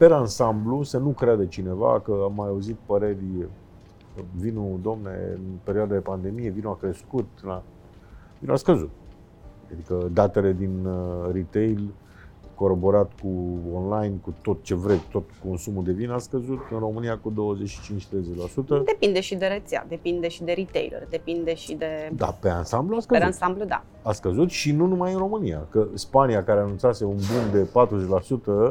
per 0.00 0.12
ansamblu, 0.12 0.82
să 0.82 0.98
nu 0.98 1.08
crede 1.08 1.46
cineva 1.46 2.00
că 2.00 2.20
am 2.24 2.32
mai 2.36 2.48
auzit 2.48 2.76
păreri 2.86 3.48
vinul, 4.36 4.78
domne, 4.82 5.10
în 5.34 5.40
perioada 5.62 5.94
de 5.94 6.00
pandemie, 6.00 6.50
vinul 6.50 6.70
a 6.70 6.76
crescut, 6.80 7.26
la... 7.42 7.62
vinul 8.38 8.54
a 8.54 8.58
scăzut. 8.58 8.90
Adică 9.72 10.08
datele 10.12 10.52
din 10.52 10.84
uh, 10.84 11.32
retail 11.32 11.94
coroborat 12.54 13.10
cu 13.22 13.58
online, 13.74 14.14
cu 14.22 14.34
tot 14.42 14.62
ce 14.62 14.74
vrei, 14.74 15.00
tot 15.10 15.24
consumul 15.48 15.84
de 15.84 15.92
vin 15.92 16.10
a 16.10 16.18
scăzut, 16.18 16.58
în 16.70 16.78
România 16.78 17.18
cu 17.18 17.32
25-30%. 17.32 18.84
Depinde 18.84 19.20
și 19.20 19.34
de 19.34 19.46
rețea, 19.46 19.86
depinde 19.88 20.28
și 20.28 20.42
de 20.42 20.52
retailer, 20.52 21.06
depinde 21.10 21.54
și 21.54 21.74
de... 21.74 22.10
Da, 22.12 22.36
pe 22.40 22.48
ansamblu 22.48 22.96
a 22.96 23.00
scăzut. 23.00 23.22
Pe 23.22 23.28
ansamblu, 23.28 23.64
da. 23.64 23.84
A 24.02 24.12
scăzut 24.12 24.50
și 24.50 24.72
nu 24.72 24.86
numai 24.86 25.12
în 25.12 25.18
România, 25.18 25.66
că 25.70 25.86
Spania, 25.94 26.44
care 26.44 26.60
anunțase 26.60 27.04
un 27.04 27.16
boom 27.32 27.50
de 27.52 27.68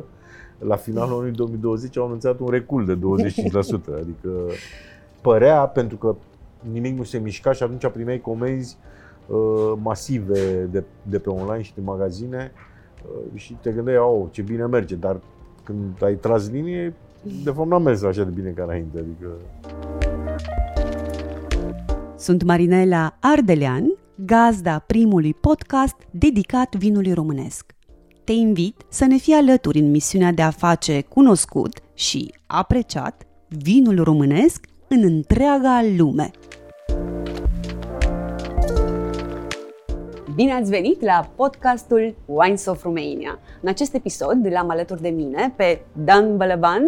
40%, 0.02 0.04
la 0.60 0.76
finalul 0.76 1.14
anului 1.14 1.32
2020 1.32 1.98
au 1.98 2.06
anunțat 2.06 2.40
un 2.40 2.48
recul 2.50 2.86
de 2.86 2.96
25%. 2.96 3.00
Adică 4.02 4.30
părea, 5.22 5.68
pentru 5.68 5.98
că 5.98 6.16
nimic 6.72 6.98
nu 6.98 7.04
se 7.04 7.18
mișca 7.18 7.52
și 7.52 7.64
atunci 7.64 7.88
primeai 7.88 8.22
comenzi 8.22 8.78
uh, 9.28 9.74
masive 9.82 10.68
de, 10.72 10.84
de 11.02 11.20
pe 11.20 11.30
online 11.30 11.62
și 11.62 11.74
de 11.74 11.82
magazine 11.84 12.52
uh, 13.06 13.40
și 13.40 13.58
te 13.62 13.72
gândeai, 13.72 13.98
oh, 13.98 14.26
ce 14.32 14.42
bine 14.42 14.66
merge, 14.66 14.96
dar 14.96 15.20
când 15.64 16.04
ai 16.04 16.16
tras 16.16 16.50
linie, 16.50 16.94
de 17.44 17.52
fapt 17.52 17.70
n-a 17.70 17.78
mers 17.78 18.04
așa 18.04 18.24
de 18.24 18.32
bine 18.32 18.50
ca 18.50 18.64
înainte. 18.64 18.98
Adică... 19.00 19.28
Sunt 22.18 22.44
Marinela 22.44 23.18
Ardelean, 23.20 23.94
gazda 24.16 24.80
primului 24.80 25.34
podcast 25.34 25.96
dedicat 26.12 26.76
vinului 26.76 27.14
românesc. 27.14 27.74
Te 28.30 28.36
invit 28.36 28.82
să 28.88 29.06
ne 29.06 29.18
fii 29.18 29.34
alături 29.34 29.80
în 29.80 29.92
misiunea 29.92 30.32
de 30.32 30.42
a 30.42 30.50
face 30.50 31.02
cunoscut 31.02 31.80
și 31.94 32.34
apreciat 32.48 33.28
vinul 33.48 34.04
românesc 34.04 34.66
în 34.88 35.04
întreaga 35.04 35.82
lume. 35.98 36.32
Bine 40.36 40.54
ați 40.54 40.70
venit 40.70 41.02
la 41.02 41.32
podcastul 41.36 42.16
Wines 42.26 42.66
of 42.66 42.84
Romania. 42.84 43.40
În 43.62 43.70
acest 43.70 43.94
episod 43.94 44.48
l-am 44.52 44.70
alături 44.70 45.02
de 45.02 45.10
mine 45.10 45.54
pe 45.56 45.82
Dan 45.94 46.38
Bălăban, 46.38 46.84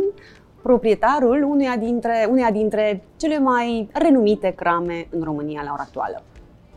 proprietarul 0.62 1.44
uneia 1.44 1.78
dintre, 1.78 2.28
uneia 2.30 2.52
dintre 2.52 3.04
cele 3.18 3.40
mai 3.40 3.90
renumite 3.94 4.54
crame 4.56 5.08
în 5.10 5.22
România 5.22 5.62
la 5.64 5.72
ora 5.74 5.84
actuală. 5.86 6.24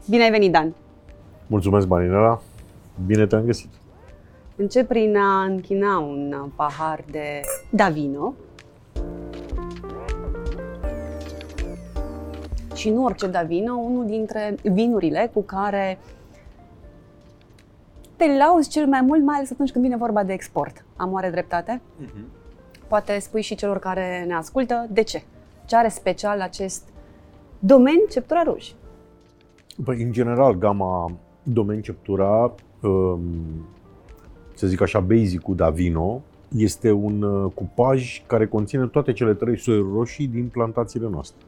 Bine 0.09 0.23
ai 0.23 0.31
venit, 0.31 0.53
Dan! 0.53 0.75
Mulțumesc, 1.47 1.87
Marinela! 1.87 2.41
Bine 3.07 3.27
te-am 3.27 3.45
găsit! 3.45 3.84
Încep 4.57 4.89
prin 4.89 5.17
a 5.17 5.43
închina 5.43 5.99
un 5.99 6.51
pahar 6.57 7.05
de 7.11 7.41
Davino, 7.71 8.35
și 12.75 12.91
nu 12.91 13.05
orice 13.05 13.27
da 13.27 13.43
vino, 13.43 13.75
unul 13.75 14.07
dintre 14.07 14.57
vinurile 14.63 15.31
cu 15.33 15.43
care 15.43 15.99
te 18.17 18.37
lauzi 18.37 18.69
cel 18.69 18.87
mai 18.87 19.01
mult, 19.01 19.23
mai 19.23 19.37
ales 19.37 19.51
atunci 19.51 19.71
când 19.71 19.85
vine 19.85 19.97
vorba 19.97 20.23
de 20.23 20.33
export. 20.33 20.85
Am 20.97 21.13
oare 21.13 21.31
dreptate? 21.31 21.81
Uh-huh. 21.81 22.25
Poate 22.89 23.19
spui 23.19 23.43
și 23.43 23.55
celor 23.55 23.79
care 23.79 24.25
ne 24.27 24.35
ascultă 24.35 24.87
de 24.91 25.03
ce. 25.03 25.23
Ce 25.65 25.77
are 25.77 25.89
special 25.89 26.41
acest 26.41 26.89
domeniu 27.59 28.07
Ceptura 28.11 28.43
Ruj? 28.43 28.73
Păi, 29.85 30.03
în 30.03 30.13
general, 30.13 30.55
gama 30.55 31.13
domeni 31.43 31.83
Ceptura, 31.83 32.55
um, 32.83 33.31
să 34.55 34.67
zic 34.67 34.81
așa, 34.81 35.01
basic-ul 35.01 35.57
Davino, 35.57 36.23
este 36.57 36.91
un 36.91 37.23
uh, 37.23 37.53
cupaj 37.55 38.23
care 38.27 38.47
conține 38.47 38.87
toate 38.87 39.13
cele 39.13 39.35
trei 39.35 39.59
soiuri 39.59 39.93
roșii 39.93 40.27
din 40.27 40.49
plantațiile 40.49 41.09
noastre. 41.09 41.47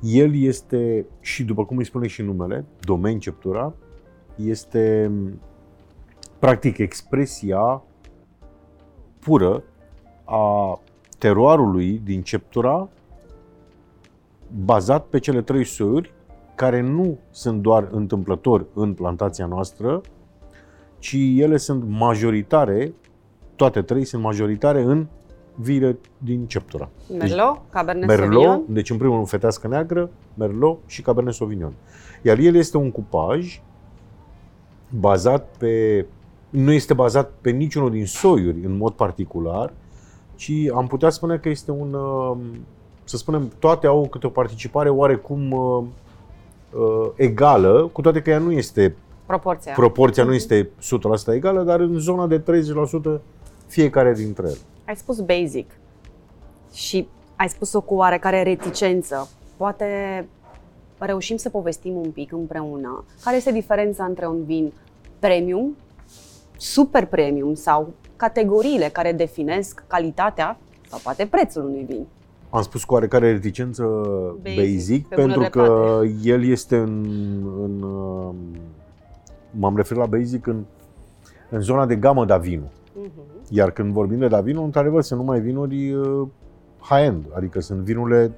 El 0.00 0.42
este, 0.42 1.06
și 1.20 1.44
după 1.44 1.64
cum 1.64 1.76
îi 1.76 1.84
spune 1.84 2.06
și 2.06 2.22
numele, 2.22 2.64
domen 2.80 3.18
ceptura, 3.18 3.74
este 4.36 5.10
practic 6.38 6.78
expresia 6.78 7.82
pură 9.18 9.62
a 10.24 10.80
teroarului 11.18 12.00
din 12.04 12.22
ceptura 12.22 12.88
bazat 14.64 15.06
pe 15.06 15.18
cele 15.18 15.42
trei 15.42 15.64
soiuri 15.64 16.12
care 16.54 16.80
nu 16.80 17.18
sunt 17.30 17.62
doar 17.62 17.88
întâmplători 17.90 18.66
în 18.74 18.94
plantația 18.94 19.46
noastră, 19.46 20.00
ci 21.00 21.16
ele 21.36 21.56
sunt 21.56 21.84
majoritare, 21.88 22.92
toate 23.56 23.82
trei 23.82 24.04
sunt 24.04 24.22
majoritare 24.22 24.82
în 24.82 25.06
vile 25.54 25.98
din 26.18 26.46
Ceptura. 26.46 26.88
Merlot, 27.18 27.54
deci, 27.54 27.62
Cabernet 27.70 28.08
Merlot, 28.08 28.32
Sauvignon. 28.32 28.64
deci 28.68 28.90
în 28.90 28.96
primul 28.96 29.14
rând 29.14 29.28
fetească 29.28 29.68
neagră, 29.68 30.10
Merlot 30.34 30.78
și 30.86 31.02
Cabernet 31.02 31.34
Sauvignon. 31.34 31.72
Iar 32.22 32.38
el 32.38 32.54
este 32.54 32.76
un 32.76 32.90
cupaj 32.90 33.62
bazat 34.88 35.48
pe 35.58 36.06
nu 36.50 36.72
este 36.72 36.94
bazat 36.94 37.32
pe 37.40 37.50
niciunul 37.50 37.90
din 37.90 38.06
soiuri 38.06 38.64
în 38.64 38.76
mod 38.76 38.92
particular, 38.92 39.72
ci 40.34 40.52
am 40.74 40.86
putea 40.86 41.10
spune 41.10 41.36
că 41.36 41.48
este 41.48 41.70
un 41.70 41.92
um, 41.94 42.38
să 43.04 43.16
spunem, 43.16 43.52
toate 43.58 43.86
au 43.86 44.08
câte 44.10 44.26
o 44.26 44.30
participare 44.30 44.88
oarecum 44.88 45.50
uh, 45.50 45.84
uh, 46.72 47.10
egală, 47.14 47.90
cu 47.92 48.00
toate 48.00 48.22
că 48.22 48.30
ea 48.30 48.38
nu 48.38 48.52
este 48.52 48.96
proporția, 49.30 49.72
proporția 49.72 50.24
nu 50.24 50.34
este 50.34 50.70
100% 51.30 51.34
egală, 51.34 51.62
dar 51.62 51.80
în 51.80 51.98
zona 51.98 52.26
de 52.26 52.40
30% 52.40 53.20
fiecare 53.66 54.12
dintre 54.12 54.46
ele. 54.46 54.56
Ai 54.84 54.96
spus 54.96 55.20
basic 55.20 55.70
și 56.72 57.08
ai 57.36 57.48
spus-o 57.48 57.80
cu 57.80 57.94
oarecare 57.94 58.42
reticență. 58.42 59.28
Poate 59.56 59.86
reușim 60.98 61.36
să 61.36 61.48
povestim 61.48 61.94
un 61.94 62.10
pic 62.10 62.32
împreună 62.32 63.04
care 63.24 63.36
este 63.36 63.52
diferența 63.52 64.04
între 64.04 64.26
un 64.26 64.44
vin 64.44 64.72
premium, 65.18 65.76
super 66.56 67.06
premium 67.06 67.54
sau 67.54 67.92
categoriile 68.16 68.88
care 68.92 69.12
definesc 69.12 69.84
calitatea 69.86 70.58
sau 70.88 70.98
poate 71.02 71.26
prețul 71.26 71.64
unui 71.64 71.84
vin. 71.88 72.06
Am 72.50 72.62
spus 72.62 72.84
cu 72.84 72.94
oarecare 72.94 73.32
reticență 73.32 73.84
basic, 74.42 74.60
basic 74.60 75.06
pe 75.06 75.14
pentru 75.14 75.42
că 75.50 76.00
el 76.22 76.44
este 76.44 76.76
în, 76.76 77.06
în 77.62 77.84
m-am 79.50 79.76
referit 79.76 80.02
la 80.02 80.08
basic 80.08 80.46
în, 80.46 80.64
în 81.50 81.60
zona 81.60 81.86
de 81.86 81.96
gamă 81.96 82.24
Davino. 82.24 82.64
Uh-huh. 82.64 83.48
Iar 83.48 83.70
când 83.70 83.92
vorbim 83.92 84.18
de 84.18 84.28
Davino, 84.28 84.62
într-adevăr, 84.62 85.02
sunt 85.02 85.20
numai 85.20 85.40
vinuri 85.40 85.92
uh, 85.92 86.28
high-end, 86.80 87.24
adică 87.34 87.60
sunt 87.60 87.80
vinurile 87.80 88.32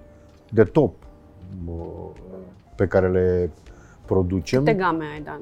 de 0.51 0.65
top 0.65 0.95
uh, 1.67 1.75
pe 2.77 2.87
care 2.87 3.09
le 3.09 3.51
producem. 4.07 4.65
Câte 4.65 4.77
game 4.77 5.05
ai, 5.13 5.23
Dan? 5.23 5.41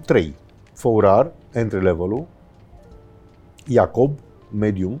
Trei. 0.06 0.34
Fourar, 0.72 1.32
entry 1.52 1.82
level-ul, 1.82 2.26
Iacob, 3.66 4.10
medium, 4.58 5.00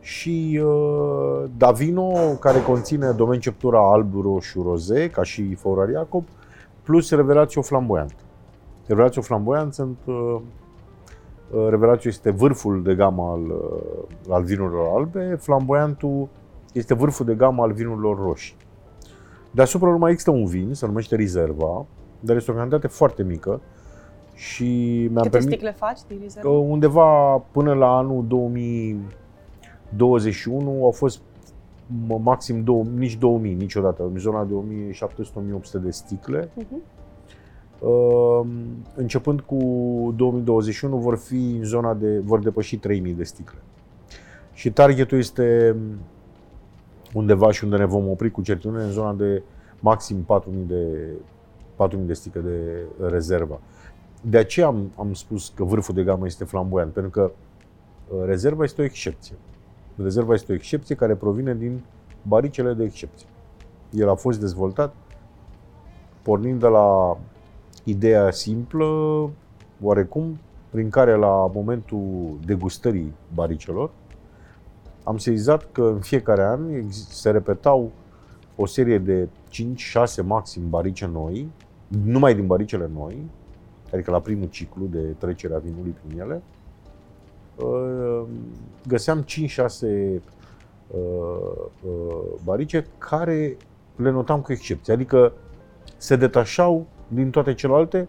și 0.00 0.60
uh, 0.64 1.44
Davino, 1.56 2.12
care 2.40 2.62
conține 2.62 3.10
domen 3.10 3.40
ceptura 3.40 3.92
alb, 3.92 4.20
roșu, 4.20 4.62
roze, 4.62 5.10
ca 5.10 5.22
și 5.22 5.54
Fourar 5.54 5.88
Iacob, 5.88 6.24
plus 6.82 7.10
Revelațio 7.10 7.62
flamboyant. 7.62 8.14
Revelațio 8.86 9.22
flamboyant 9.22 9.74
sunt 9.74 9.98
uh, 10.04 10.40
Uh, 11.50 11.66
Revelațio 11.68 12.10
este 12.10 12.30
vârful 12.30 12.82
de 12.82 12.94
gamă 12.94 13.22
al, 13.22 13.50
uh, 13.50 13.58
al 14.28 14.42
vinurilor 14.42 14.96
albe, 14.96 15.36
flamboyantul 15.40 16.28
este 16.72 16.94
vârful 16.94 17.26
de 17.26 17.34
gamă 17.34 17.62
al 17.62 17.72
vinurilor 17.72 18.18
roșii. 18.18 18.56
Deasupra 19.50 19.90
mai 19.90 20.10
există 20.10 20.30
un 20.30 20.44
vin, 20.44 20.74
se 20.74 20.86
numește 20.86 21.16
Reserva, 21.16 21.86
dar 22.20 22.36
este 22.36 22.50
o 22.50 22.54
cantitate 22.54 22.86
foarte 22.86 23.22
mică 23.22 23.60
și 24.34 24.64
mi-am 25.10 25.22
Câte 25.22 25.28
permis, 25.28 25.52
sticle 25.52 25.72
faci 25.72 25.98
din 26.08 26.18
Reserva? 26.22 26.50
Undeva 26.50 27.38
până 27.50 27.74
la 27.74 27.96
anul 27.96 28.24
2021 28.26 30.84
au 30.84 30.90
fost 30.90 31.20
maxim 32.22 32.62
2, 32.62 32.82
nici 32.96 33.16
2000 33.16 33.54
niciodată, 33.54 34.02
în 34.02 34.18
zona 34.18 34.44
de 34.44 34.54
1700-1800 34.54 34.58
de 35.82 35.90
sticle. 35.90 36.48
Uh-huh. 36.48 36.95
Ehm, 37.82 38.84
începând 38.94 39.40
cu 39.40 39.56
2021 40.16 40.96
vor 40.96 41.16
fi 41.16 41.56
în 41.58 41.64
zona 41.64 41.94
de, 41.94 42.18
vor 42.18 42.38
depăși 42.38 42.76
3000 42.78 43.12
de 43.12 43.24
sticle. 43.24 43.58
Și 44.52 44.70
targetul 44.70 45.18
este 45.18 45.76
undeva 47.12 47.50
și 47.50 47.64
unde 47.64 47.76
ne 47.76 47.84
vom 47.84 48.08
opri 48.08 48.30
cu 48.30 48.42
certitudine 48.42 48.82
în 48.82 48.90
zona 48.90 49.12
de 49.12 49.42
maxim 49.80 50.22
4000 50.22 50.64
de, 50.64 51.08
4000 51.76 52.06
de 52.06 52.12
sticle 52.12 52.40
de 52.40 52.86
rezervă. 53.08 53.60
De 54.20 54.38
aceea 54.38 54.66
am, 54.66 54.90
am 54.96 55.12
spus 55.12 55.52
că 55.54 55.64
vârful 55.64 55.94
de 55.94 56.02
gamă 56.02 56.26
este 56.26 56.44
flamboyant, 56.44 56.92
pentru 56.92 57.10
că 57.10 57.30
uh, 58.08 58.24
rezerva 58.24 58.64
este 58.64 58.80
o 58.80 58.84
excepție. 58.84 59.34
Rezerva 59.96 60.34
este 60.34 60.52
o 60.52 60.54
excepție 60.54 60.94
care 60.94 61.14
provine 61.14 61.54
din 61.54 61.80
baricele 62.22 62.72
de 62.72 62.84
excepție. 62.84 63.26
El 63.90 64.08
a 64.08 64.14
fost 64.14 64.40
dezvoltat 64.40 64.94
pornind 66.22 66.60
de 66.60 66.66
la 66.66 67.18
ideea 67.86 68.30
simplă, 68.30 68.86
oarecum, 69.82 70.38
prin 70.70 70.90
care 70.90 71.16
la 71.16 71.50
momentul 71.54 72.38
degustării 72.44 73.12
baricelor, 73.34 73.90
am 75.04 75.18
sezizat 75.18 75.72
că 75.72 75.82
în 75.82 76.00
fiecare 76.00 76.44
an 76.44 76.90
se 76.90 77.30
repetau 77.30 77.90
o 78.56 78.66
serie 78.66 78.98
de 78.98 79.28
5-6 80.22 80.24
maxim 80.24 80.68
barice 80.68 81.06
noi, 81.06 81.48
numai 82.04 82.34
din 82.34 82.46
baricele 82.46 82.90
noi, 82.94 83.16
adică 83.92 84.10
la 84.10 84.20
primul 84.20 84.48
ciclu 84.48 84.86
de 84.86 84.98
trecere 84.98 85.54
a 85.54 85.58
vinului 85.58 85.94
prin 86.02 86.20
ele, 86.20 86.42
uh, 87.56 88.22
găseam 88.86 89.24
5-6 89.24 89.26
uh, 89.82 91.00
uh, 91.82 92.24
barice 92.44 92.86
care 92.98 93.56
le 93.96 94.10
notam 94.10 94.40
cu 94.40 94.52
excepție, 94.52 94.92
adică 94.92 95.32
se 95.96 96.16
detașau 96.16 96.86
din 97.08 97.30
toate 97.30 97.54
celelalte 97.54 98.08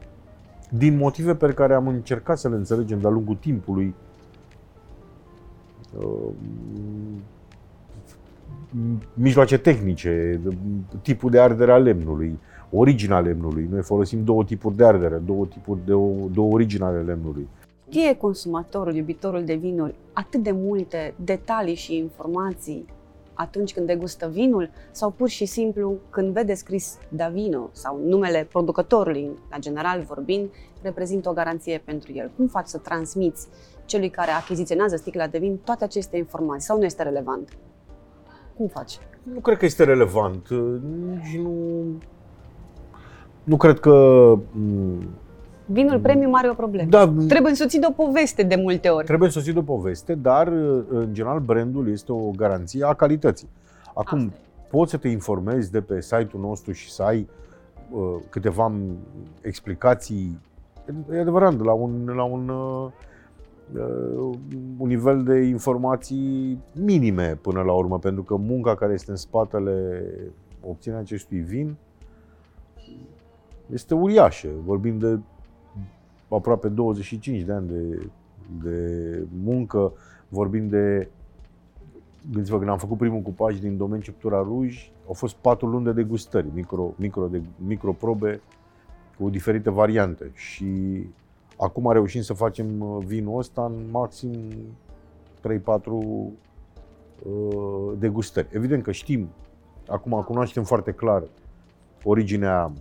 din 0.70 0.98
motive 0.98 1.36
pe 1.36 1.54
care 1.54 1.74
am 1.74 1.88
încercat 1.88 2.38
să 2.38 2.50
le 2.50 2.56
înțelegem 2.56 3.00
de-a 3.00 3.10
lungul 3.10 3.36
timpului 3.36 3.96
mijloace 9.14 9.58
tehnice, 9.58 10.42
tipul 11.02 11.32
de 11.32 11.40
ardere 11.40 11.72
a 11.72 11.78
lemnului, 11.78 12.40
originea 12.72 13.20
lemnului. 13.20 13.68
Noi 13.72 13.82
folosim 13.82 14.24
două 14.24 14.44
tipuri 14.44 14.76
de 14.76 14.86
ardere, 14.86 15.22
două 15.26 15.46
tipuri 15.46 15.80
de 15.86 15.92
două 16.32 16.52
origini 16.52 16.84
ale 16.84 17.02
lemnului. 17.02 17.48
Știe 17.90 18.16
consumatorul, 18.16 18.96
iubitorul 18.96 19.44
de 19.44 19.56
vinuri, 19.56 19.96
atât 20.14 20.44
de 20.44 20.52
multe 20.52 21.14
detalii 21.24 21.76
și 21.76 21.98
informații 21.98 22.86
atunci 23.38 23.74
când 23.74 23.88
degustă 23.88 24.28
vinul 24.28 24.70
sau 24.92 25.10
pur 25.10 25.30
și 25.30 25.46
simplu 25.46 25.98
când 26.10 26.34
vede 26.34 26.54
scris 26.54 26.98
Davino 27.10 27.70
sau 27.72 28.00
numele 28.06 28.48
producătorului, 28.52 29.32
la 29.50 29.58
general 29.58 30.02
vorbind, 30.02 30.50
reprezintă 30.82 31.30
o 31.30 31.34
garanție 31.34 31.82
pentru 31.86 32.12
el. 32.14 32.32
Cum 32.36 32.48
faci 32.48 32.68
să 32.68 32.78
transmiți 32.78 33.48
celui 33.86 34.10
care 34.10 34.32
achiziționează 34.32 34.96
sticla 34.96 35.28
de 35.28 35.38
vin 35.38 35.58
toate 35.58 35.84
aceste 35.84 36.18
informații 36.18 36.68
sau 36.68 36.78
nu 36.78 36.86
este 36.86 37.04
relevant? 37.04 37.58
Cum 38.58 38.68
faci? 38.68 38.98
Nu 39.24 39.40
cred 39.40 39.58
că 39.58 39.66
este 39.66 39.84
relevant. 39.84 40.50
Nici 40.50 41.38
nu... 41.38 41.52
Nu 43.44 43.58
cred 43.58 43.80
că... 43.80 43.94
Mm, 45.68 45.74
Vinul 45.74 46.00
premium 46.00 46.36
are 46.36 46.50
o 46.50 46.54
problemă. 46.54 46.90
Da, 46.90 47.14
trebuie 47.28 47.50
însoțit 47.50 47.80
de 47.80 47.88
o 47.90 48.04
poveste 48.06 48.44
de 48.44 48.56
multe 48.56 48.90
ori. 48.90 49.06
Trebuie 49.06 49.28
însoțit 49.28 49.54
de 49.54 49.60
o 49.60 49.62
poveste, 49.62 50.16
dar 50.16 50.48
în 50.90 51.08
general 51.12 51.40
brandul 51.40 51.90
este 51.92 52.12
o 52.12 52.32
garanție 52.36 52.86
a 52.86 52.94
calității. 52.94 53.50
Acum, 53.94 54.20
Asta 54.20 54.40
poți 54.70 54.92
să 54.92 54.98
te 54.98 55.08
informezi 55.08 55.72
de 55.72 55.82
pe 55.82 56.02
site-ul 56.02 56.42
nostru 56.42 56.72
și 56.72 56.92
să 56.92 57.04
ai 57.04 57.28
uh, 57.92 58.00
câteva 58.30 58.72
explicații, 59.42 60.40
e 61.12 61.20
adevărat, 61.20 61.62
la 61.62 61.72
un, 61.72 62.12
la 62.16 62.24
un 62.24 62.50
uh, 62.50 62.92
Uh, 63.76 64.38
un 64.78 64.88
nivel 64.88 65.24
de 65.24 65.40
informații 65.40 66.60
minime 66.72 67.38
până 67.42 67.62
la 67.62 67.74
urmă, 67.74 68.00
pentru 68.00 68.24
că 68.24 68.36
munca 68.36 68.76
care 68.76 68.94
este 68.94 69.12
în 69.12 69.18
spatele 69.18 70.04
obținerea 70.68 71.04
acestui 71.04 71.40
vin 71.40 71.76
este 73.74 73.94
uriașă. 73.94 74.48
Vorbim 74.66 74.98
de 74.98 75.20
aproape 76.28 76.68
25 76.68 77.42
de 77.42 77.52
ani 77.52 77.68
de, 77.68 78.10
de 78.64 79.24
muncă, 79.44 79.94
vorbim 80.30 80.68
de 80.68 81.10
Gândiți-vă, 82.32 82.58
când 82.58 82.70
am 82.70 82.78
făcut 82.78 82.98
primul 82.98 83.22
cupaj 83.22 83.60
din 83.60 83.78
domeniul 83.78 84.04
Ceptura 84.04 84.42
Ruj, 84.42 84.92
au 85.08 85.14
fost 85.14 85.36
patru 85.36 85.68
luni 85.68 85.86
de 85.86 85.92
degustări, 85.92 86.48
micro, 86.54 86.94
micro, 86.96 87.28
de, 87.28 87.42
microprobe 87.58 88.42
cu 89.20 89.30
diferite 89.30 89.70
variante 89.70 90.32
și 90.34 90.66
Acum 91.58 91.92
reușim 91.92 92.22
să 92.22 92.34
facem 92.34 92.82
uh, 92.82 93.04
vinul 93.06 93.38
ăsta 93.38 93.66
în 93.66 93.90
maxim 93.92 94.32
3-4 95.48 95.84
uh, 95.86 96.34
degustări. 97.98 98.48
Evident 98.52 98.84
că 98.84 98.92
știm, 98.92 99.30
acum 99.88 100.22
cunoaștem 100.22 100.64
foarte 100.64 100.92
clar 100.92 101.24
originea 102.04 102.72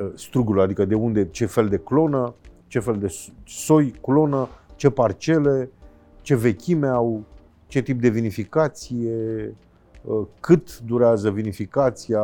uh, 0.00 0.10
strugului, 0.14 0.62
adică 0.62 0.84
de 0.84 0.94
unde, 0.94 1.28
ce 1.30 1.46
fel 1.46 1.68
de 1.68 1.78
clonă, 1.78 2.34
ce 2.66 2.78
fel 2.78 2.96
de 2.98 3.14
soi, 3.46 3.92
clonă, 4.02 4.48
ce 4.76 4.90
parcele, 4.90 5.70
ce 6.22 6.36
vechime 6.36 6.86
au, 6.86 7.24
ce 7.66 7.82
tip 7.82 8.00
de 8.00 8.08
vinificație, 8.08 9.54
cât 10.40 10.78
durează 10.78 11.30
vinificația, 11.30 12.22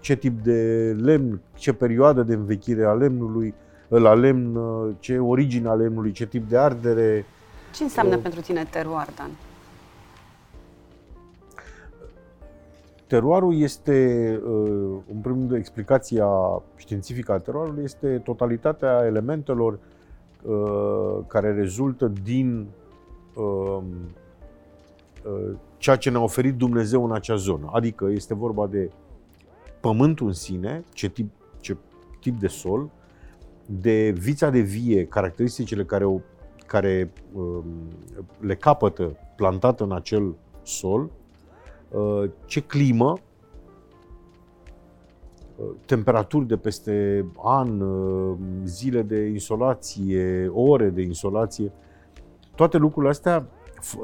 ce 0.00 0.16
tip 0.16 0.42
de 0.42 0.92
lemn, 1.00 1.40
ce 1.54 1.72
perioadă 1.72 2.22
de 2.22 2.34
învechire 2.34 2.84
a 2.84 2.92
lemnului, 2.92 3.54
la 3.88 4.14
lemn, 4.14 4.58
ce 4.98 5.18
origine 5.18 5.68
a 5.68 5.74
lemnului, 5.74 6.12
ce 6.12 6.26
tip 6.26 6.48
de 6.48 6.56
ardere. 6.56 7.24
Ce 7.74 7.82
înseamnă 7.82 8.16
uh, 8.16 8.22
pentru 8.22 8.40
tine 8.40 8.66
teruar, 8.70 9.08
Dan? 9.16 9.30
Teroarul 13.12 13.60
este, 13.60 14.40
uh, 14.44 14.96
în 15.12 15.20
primul 15.22 15.38
rând, 15.38 15.52
explicația 15.52 16.26
științifică 16.76 17.32
a 17.32 17.38
teroarului 17.38 17.84
este 17.84 18.18
totalitatea 18.18 19.02
elementelor 19.06 19.78
uh, 20.42 21.24
care 21.26 21.52
rezultă 21.52 22.12
din 22.22 22.66
um, 23.34 23.84
uh, 25.24 25.56
ceea 25.76 25.96
ce 25.96 26.10
ne-a 26.10 26.22
oferit 26.22 26.54
Dumnezeu 26.54 27.04
în 27.04 27.12
acea 27.12 27.36
zonă. 27.36 27.70
Adică 27.72 28.08
este 28.10 28.34
vorba 28.34 28.66
de 28.66 28.90
pământul 29.80 30.26
în 30.26 30.32
sine, 30.32 30.84
ce 30.92 31.08
tip, 31.08 31.30
ce 31.60 31.76
tip 32.20 32.40
de 32.40 32.46
sol, 32.46 32.90
de 33.66 34.10
vița 34.10 34.50
de 34.50 34.60
vie, 34.60 35.06
caracteristicile 35.06 35.84
care, 35.84 36.04
o, 36.04 36.18
care 36.66 37.12
um, 37.32 37.64
le 38.40 38.54
capătă 38.54 39.16
plantată 39.36 39.84
în 39.84 39.92
acel 39.92 40.34
sol, 40.62 41.02
uh, 41.02 41.21
ce 42.44 42.60
climă, 42.60 43.18
uh, 45.56 45.66
temperaturi 45.86 46.46
de 46.46 46.56
peste 46.56 47.26
an, 47.42 47.80
uh, 47.80 48.36
zile 48.64 49.02
de 49.02 49.24
insolație, 49.24 50.50
ore 50.54 50.88
de 50.88 51.02
insolație, 51.02 51.72
toate 52.54 52.76
lucrurile 52.76 53.10
astea 53.10 53.46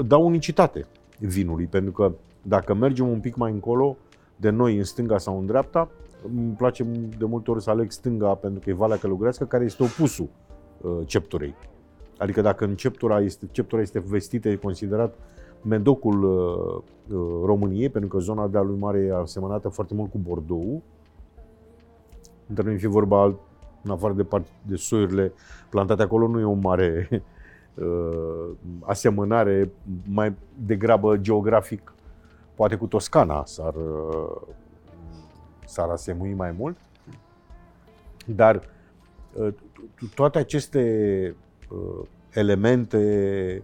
dau 0.06 0.26
unicitate 0.26 0.86
vinului, 1.18 1.66
pentru 1.66 1.92
că 1.92 2.12
dacă 2.42 2.74
mergem 2.74 3.08
un 3.08 3.20
pic 3.20 3.36
mai 3.36 3.52
încolo, 3.52 3.96
de 4.36 4.50
noi 4.50 4.76
în 4.76 4.84
stânga 4.84 5.18
sau 5.18 5.38
în 5.38 5.46
dreapta, 5.46 5.90
îmi 6.36 6.54
place 6.56 6.84
de 7.18 7.24
multe 7.24 7.50
ori 7.50 7.62
să 7.62 7.70
aleg 7.70 7.90
stânga 7.90 8.34
pentru 8.34 8.60
că 8.60 8.70
e 8.70 8.72
Valea 8.72 8.96
Călugărească, 8.96 9.44
care 9.44 9.64
este 9.64 9.82
opusul 9.82 10.28
uh, 10.80 10.90
cepturei. 11.06 11.54
Adică 12.18 12.40
dacă 12.40 12.64
în 12.64 12.74
ceptura 12.74 13.20
este, 13.20 13.48
ceptura 13.50 13.80
este 13.80 13.98
vestită, 13.98 14.48
e 14.48 14.56
considerat 14.56 15.14
medocul 15.62 16.22
uh, 16.22 16.82
uh, 17.16 17.44
României, 17.44 17.88
pentru 17.88 18.10
că 18.10 18.18
zona 18.18 18.46
de 18.46 18.58
lui 18.58 18.78
mare 18.78 18.98
e 18.98 19.14
asemănată 19.14 19.68
foarte 19.68 19.94
mult 19.94 20.10
cu 20.10 20.18
Bordeaux. 20.18 20.82
Între 22.48 22.64
noi 22.64 22.78
fi 22.78 22.86
vorba, 22.86 23.24
în 23.82 23.90
afară 23.90 24.12
de, 24.12 24.24
part, 24.24 24.46
de 24.62 24.76
soiurile 24.76 25.32
plantate 25.70 26.02
acolo, 26.02 26.28
nu 26.28 26.40
e 26.40 26.44
o 26.44 26.52
mare 26.52 27.08
uh, 27.74 28.50
asemănare, 28.80 29.70
mai 30.08 30.34
degrabă 30.66 31.16
geografic, 31.16 31.94
poate 32.54 32.76
cu 32.76 32.86
Toscana 32.86 33.44
s-ar 33.44 33.74
uh, 33.74 34.54
s-ar 35.68 35.88
asemui 35.88 36.32
mai 36.32 36.54
mult. 36.58 36.76
Dar 38.26 38.60
uh, 39.32 39.54
toate 40.14 40.38
aceste 40.38 41.34
uh, 41.68 42.06
elemente 42.32 43.62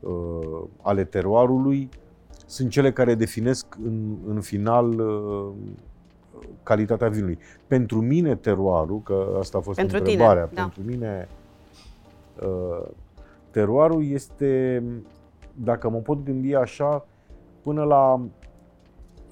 uh, 0.00 0.62
ale 0.82 1.04
teroarului 1.04 1.88
sunt 2.46 2.70
cele 2.70 2.92
care 2.92 3.14
definesc 3.14 3.66
în, 3.84 4.16
în 4.26 4.40
final 4.40 5.02
calitatea 6.62 7.08
vinului. 7.08 7.38
Pentru 7.66 8.00
mine 8.00 8.36
teroarul, 8.36 9.00
că 9.02 9.36
asta 9.38 9.58
a 9.58 9.60
fost 9.60 9.76
pentru 9.78 9.96
întrebarea, 9.96 10.44
tine, 10.44 10.54
da. 10.54 10.62
pentru 10.62 10.82
da. 10.82 10.88
mine 10.90 11.28
teroarul 13.50 14.04
este, 14.04 14.82
dacă 15.54 15.88
mă 15.88 15.98
pot 15.98 16.24
gândi 16.24 16.54
așa, 16.54 17.06
până 17.62 17.82
la 17.84 18.20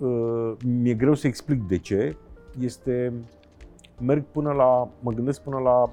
Uh, 0.01 0.53
mi-e 0.65 0.95
greu 0.95 1.15
să 1.15 1.27
explic 1.27 1.63
de 1.69 1.79
ce, 1.79 2.17
este, 2.61 3.13
merg 4.01 4.25
până 4.25 4.53
la, 4.53 4.89
mă 5.01 5.13
gândesc 5.13 5.41
până 5.43 5.59
la 5.59 5.91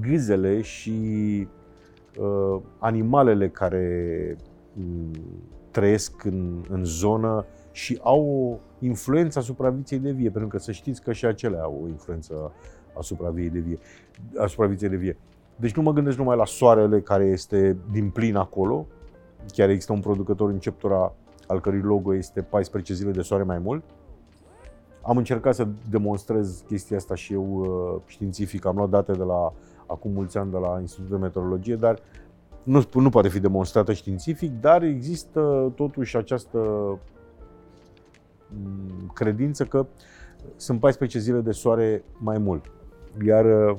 gâzele 0.00 0.60
și 0.60 0.90
uh, 1.40 1.48
animalele 2.78 3.48
care 3.48 4.36
um, 4.78 5.10
trăiesc 5.70 6.24
în, 6.24 6.64
în 6.68 6.84
zonă 6.84 7.44
și 7.72 7.98
au 8.02 8.20
o 8.26 8.58
influență 8.84 9.38
asupra 9.38 9.70
vieții 9.70 9.98
de 9.98 10.10
vie, 10.10 10.30
pentru 10.30 10.48
că 10.48 10.58
să 10.58 10.72
știți 10.72 11.02
că 11.02 11.12
și 11.12 11.26
acelea 11.26 11.62
au 11.62 11.80
o 11.84 11.88
influență 11.88 12.52
asupra 12.98 13.28
vieții 13.28 13.60
de 13.60 13.66
vie. 13.66 13.78
Asupra 14.38 14.66
vieții 14.66 14.88
de 14.88 14.96
vie. 14.96 15.16
Deci 15.56 15.74
nu 15.74 15.82
mă 15.82 15.92
gândesc 15.92 16.16
numai 16.16 16.36
la 16.36 16.44
soarele 16.44 17.00
care 17.00 17.24
este 17.24 17.76
din 17.92 18.10
plin 18.10 18.36
acolo, 18.36 18.86
chiar 19.46 19.68
există 19.68 19.92
un 19.92 20.00
producător 20.00 20.50
în 20.50 20.58
Ceptura 20.58 21.14
al 21.46 21.60
cărui 21.60 21.80
logo 21.80 22.14
este 22.14 22.42
14 22.42 22.94
zile 22.94 23.10
de 23.10 23.22
soare 23.22 23.42
mai 23.42 23.58
mult. 23.58 23.84
Am 25.02 25.16
încercat 25.16 25.54
să 25.54 25.68
demonstrez 25.90 26.64
chestia 26.66 26.96
asta 26.96 27.14
și 27.14 27.32
eu 27.32 27.44
uh, 27.44 28.00
științific, 28.06 28.64
am 28.64 28.76
luat 28.76 28.88
date 28.88 29.12
de 29.12 29.22
la 29.22 29.52
acum 29.90 30.12
mulți 30.12 30.38
ani 30.38 30.50
de 30.50 30.56
la 30.56 30.80
Institutul 30.80 31.16
de 31.16 31.22
Meteorologie, 31.22 31.76
dar 31.76 31.98
nu, 32.62 32.82
nu 32.94 33.08
poate 33.08 33.28
fi 33.28 33.40
demonstrată 33.40 33.92
științific, 33.92 34.60
dar 34.60 34.82
există 34.82 35.72
totuși 35.76 36.16
această 36.16 36.58
mm, 38.48 39.10
credință 39.14 39.64
că 39.64 39.86
sunt 40.56 40.80
14 40.80 41.18
zile 41.18 41.40
de 41.40 41.52
soare 41.52 42.04
mai 42.18 42.38
mult. 42.38 42.70
Iar 43.26 43.44
uh, 43.44 43.76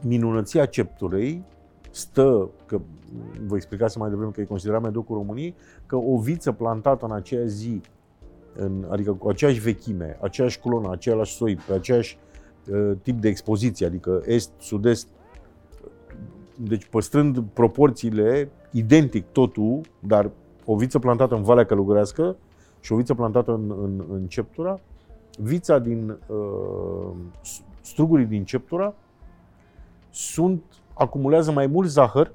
minunăția 0.00 0.66
ceptului 0.66 1.44
stă, 1.90 2.50
că 2.66 2.80
vă 3.46 3.56
explicase 3.56 3.98
mai 3.98 4.08
devreme 4.08 4.30
că 4.30 4.40
e 4.40 4.44
considerat 4.44 4.82
medocul 4.82 5.16
României, 5.16 5.54
că 5.86 5.96
o 5.96 6.18
viță 6.18 6.52
plantată 6.52 7.04
în 7.04 7.12
aceea 7.12 7.44
zi, 7.44 7.80
în, 8.54 8.86
adică 8.88 9.12
cu 9.12 9.28
aceeași 9.28 9.60
vechime, 9.60 10.18
aceeași 10.20 10.60
coloană, 10.60 10.90
același 10.90 11.34
soi, 11.34 11.56
pe 11.66 11.72
aceeași 11.72 12.18
uh, 12.20 12.29
tip 13.02 13.20
de 13.20 13.28
expoziție, 13.28 13.86
adică 13.86 14.22
est, 14.26 14.50
sud-est, 14.58 15.08
deci 16.56 16.84
păstrând 16.84 17.42
proporțiile, 17.52 18.50
identic 18.70 19.26
totul, 19.32 19.80
dar 19.98 20.30
o 20.64 20.76
viță 20.76 20.98
plantată 20.98 21.34
în 21.34 21.42
Valea 21.42 21.66
Călugărească 21.66 22.36
și 22.80 22.92
o 22.92 22.96
viță 22.96 23.14
plantată 23.14 23.52
în, 23.52 23.70
în, 23.82 24.04
în 24.12 24.26
Ceptura, 24.26 24.80
vița 25.38 25.78
din 25.78 26.18
uh, 26.26 27.10
strugurii 27.80 28.26
din 28.26 28.44
Ceptura 28.44 28.94
sunt, 30.10 30.62
acumulează 30.94 31.52
mai 31.52 31.66
mult 31.66 31.88
zahăr 31.88 32.32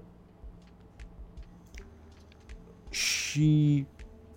și 2.89 3.85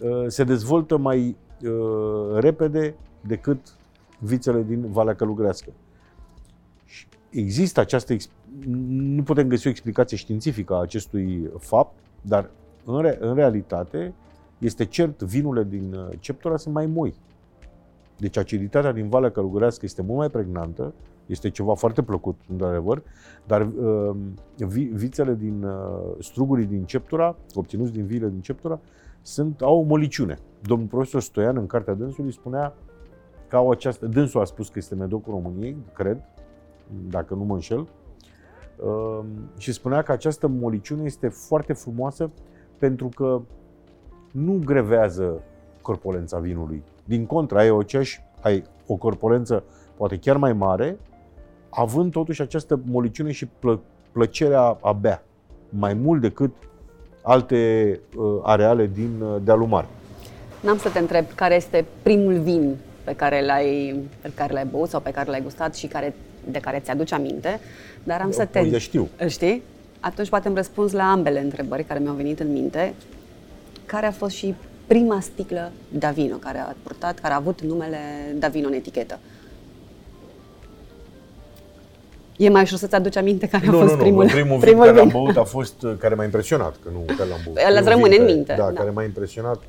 uh, 0.01 0.25
se 0.27 0.45
dezvoltă 0.45 0.97
mai 0.97 1.37
uh, 1.63 2.39
repede 2.39 2.95
decât 3.21 3.78
vițele 4.19 4.63
din 4.63 4.91
Valea 4.91 5.15
Călugărească. 5.15 5.73
Există 7.31 7.81
această, 7.81 8.15
nu 8.89 9.23
putem 9.23 9.49
găsi 9.49 9.67
o 9.67 9.71
explicație 9.71 10.17
științifică 10.17 10.75
a 10.75 10.81
acestui 10.81 11.51
fapt, 11.59 11.99
dar 12.23 12.51
în, 12.85 13.01
re, 13.01 13.19
în 13.21 13.35
realitate 13.35 14.15
este 14.59 14.85
cert, 14.85 15.23
vinurile 15.23 15.65
din 15.65 15.93
uh, 15.93 16.09
Ceptura 16.19 16.57
sunt 16.57 16.75
mai 16.75 16.87
moi. 16.87 17.15
Deci 18.19 18.37
aciditatea 18.37 18.93
din 18.93 19.09
Valea 19.09 19.31
Călugărească 19.31 19.85
este 19.85 20.03
mult 20.03 20.19
mai 20.19 20.31
pregnantă, 20.31 20.95
este 21.27 21.51
ceva 21.51 21.75
foarte 21.75 22.03
plăcut, 22.03 22.37
într-adevăr, 22.51 23.03
dar 23.47 23.61
uh, 23.61 24.17
vi, 24.57 24.83
vițele 24.83 25.35
din 25.35 25.63
uh, 25.63 25.73
strugurii 26.19 26.67
din 26.67 26.85
Ceptura, 26.85 27.37
obținuți 27.55 27.93
din 27.93 28.07
viile 28.07 28.29
din 28.29 28.41
Ceptura, 28.41 28.81
sunt, 29.23 29.61
au 29.61 29.79
o 29.79 29.83
moliciune. 29.83 30.39
Domnul 30.63 30.87
profesor 30.89 31.21
Stoian, 31.21 31.57
în 31.57 31.67
cartea 31.67 31.95
dânsului, 31.95 32.33
spunea 32.33 32.75
că 33.49 33.57
au 33.57 33.71
această... 33.71 34.07
Dânsul 34.07 34.41
a 34.41 34.45
spus 34.45 34.69
că 34.69 34.75
este 34.77 34.95
medocul 34.95 35.33
României, 35.33 35.77
cred, 35.93 36.19
dacă 37.09 37.35
nu 37.35 37.45
mă 37.45 37.55
înșel, 37.55 37.89
uh, 38.77 39.21
și 39.57 39.73
spunea 39.73 40.03
că 40.03 40.13
această 40.13 40.47
moliciune 40.47 41.05
este 41.05 41.29
foarte 41.29 41.73
frumoasă 41.73 42.31
pentru 42.79 43.09
că 43.17 43.41
nu 44.33 44.61
grevează 44.65 45.43
corpolența 45.83 46.39
vinului. 46.39 46.83
Din 47.05 47.27
contra, 47.27 47.59
ai 47.59 47.71
o 47.71 47.83
ceași, 47.83 48.21
ai 48.41 48.65
o 48.87 48.95
corpolență 48.95 49.65
poate 49.97 50.19
chiar 50.19 50.37
mai 50.37 50.53
mare, 50.53 50.99
având 51.69 52.13
totuși 52.13 52.43
această 52.43 52.81
moliciune 52.85 53.33
și 53.33 53.47
plă, 53.47 53.81
plăcerea 54.13 54.79
a 54.81 54.93
bea, 54.93 55.23
mai 55.69 55.95
mult 55.95 56.21
decât 56.21 56.53
alte 57.23 58.01
uh, 58.17 58.39
areale 58.43 58.87
din 58.87 59.21
uh, 59.21 59.37
dealul 59.45 59.67
mare. 59.67 59.87
N-am 60.61 60.77
să 60.77 60.91
te 60.91 60.99
întreb 60.99 61.25
care 61.35 61.55
este 61.55 61.85
primul 62.03 62.39
vin 62.39 62.77
pe 63.09 63.15
care 63.15 63.45
l-ai, 63.45 64.01
pe 64.21 64.31
care 64.35 64.53
l-ai 64.53 64.65
băut 64.65 64.89
sau 64.89 65.01
pe 65.01 65.11
care 65.11 65.31
l-ai 65.31 65.43
gustat 65.43 65.75
și 65.75 65.87
care, 65.87 66.15
de 66.51 66.59
care 66.59 66.81
ți-aduce 66.85 67.15
aminte, 67.15 67.61
dar 68.05 68.21
am 68.21 68.27
Eu, 68.27 68.33
să 68.33 68.45
te... 68.45 68.61
Uite, 68.61 68.79
știu. 68.79 69.09
Îl 69.17 69.29
știi? 69.29 69.63
Atunci 70.01 70.29
poate 70.29 70.47
îmi 70.49 70.57
răspuns 70.57 70.93
la 70.93 71.11
ambele 71.11 71.41
întrebări 71.41 71.85
care 71.85 72.01
mi-au 72.01 72.15
venit 72.15 72.41
în 72.41 72.53
minte. 72.53 72.95
Care 73.87 74.07
a 74.07 74.11
fost 74.11 74.35
și 74.35 74.55
prima 74.87 75.21
sticlă 75.21 75.73
Davino 75.89 76.37
care 76.37 76.59
a 76.59 76.75
purtat, 76.83 77.19
care 77.19 77.33
a 77.33 77.37
avut 77.37 77.61
numele 77.61 77.99
Davino 78.39 78.67
în 78.67 78.73
etichetă? 78.75 79.19
E 82.37 82.49
mai 82.49 82.63
ușor 82.63 82.79
să-ți 82.79 82.95
aduci 82.95 83.17
aminte 83.17 83.49
care 83.49 83.67
a 83.67 83.71
nu, 83.71 83.79
fost 83.79 83.93
nu, 83.93 83.99
primul, 83.99 84.25
nu. 84.25 84.31
primul, 84.31 84.59
primul 84.59 84.85
vin 84.85 84.93
care 84.95 84.97
l-am 84.97 85.23
băut 85.23 85.37
a 85.37 85.45
fost, 85.45 85.83
uh, 85.83 85.95
care 85.99 86.15
m-a 86.15 86.25
impresionat, 86.25 86.77
că 86.83 86.91
nu 86.93 87.15
că 87.17 87.25
l-am 87.25 87.41
băut. 87.45 87.57
El 87.57 87.77
îți 87.81 87.89
rămâne 87.89 88.17
în 88.17 88.25
minte. 88.25 88.55
Da, 88.59 88.65
da, 88.65 88.73
care 88.73 88.91
m-a 88.91 89.03
impresionat. 89.03 89.61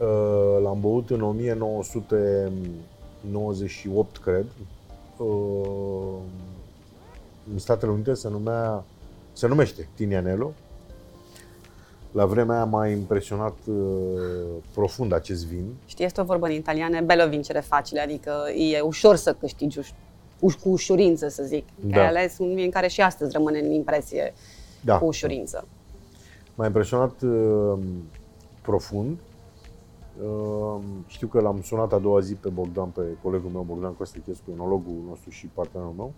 Uh, 0.00 0.58
l-am 0.62 0.80
băut 0.80 1.10
în 1.10 1.22
1998, 1.22 4.16
cred. 4.16 4.46
Uh, 5.16 5.26
în 7.52 7.58
Statele 7.58 7.90
Unite 7.90 8.14
se 8.14 8.28
numea, 8.28 8.84
se 9.32 9.46
numește 9.46 9.88
Tinianello. 9.94 10.52
La 12.12 12.26
vremea 12.26 12.54
aia 12.54 12.64
m-a 12.64 12.88
impresionat 12.88 13.56
uh, 13.66 13.76
profund 14.74 15.12
acest 15.12 15.46
vin. 15.46 15.64
Știți, 15.86 16.02
este 16.02 16.20
o 16.20 16.24
vorbă 16.24 16.46
în 16.46 16.52
italiană, 16.52 17.00
bello 17.00 17.28
vincere 17.28 17.60
facile, 17.60 18.00
adică 18.00 18.32
e 18.56 18.80
ușor 18.80 19.16
să 19.16 19.36
câștigi 19.40 19.78
cu 20.40 20.68
ușurință, 20.68 21.28
să 21.28 21.42
zic. 21.42 21.64
Da. 21.80 21.94
Că 21.94 22.00
ai 22.00 22.06
ales 22.06 22.38
un 22.38 22.54
vin 22.54 22.70
care 22.70 22.88
și 22.88 23.00
astăzi 23.00 23.32
rămâne 23.32 23.58
în 23.58 23.70
impresie 23.70 24.34
da. 24.80 24.98
cu 24.98 25.04
ușurință. 25.04 25.66
M-a 26.54 26.66
impresionat 26.66 27.22
uh, 27.22 27.78
profund. 28.62 29.18
Uh, 30.24 30.80
știu 31.06 31.26
că 31.26 31.40
l-am 31.40 31.60
sunat 31.62 31.92
a 31.92 31.98
doua 31.98 32.20
zi 32.20 32.34
pe 32.34 32.48
Bogdan, 32.48 32.88
pe 32.88 33.02
colegul 33.22 33.50
meu, 33.50 33.62
Bogdan 33.62 33.94
Costechescu, 33.94 34.50
enologul 34.54 34.94
nostru 35.08 35.30
și 35.30 35.46
partenerul 35.46 35.94
meu. 35.96 36.12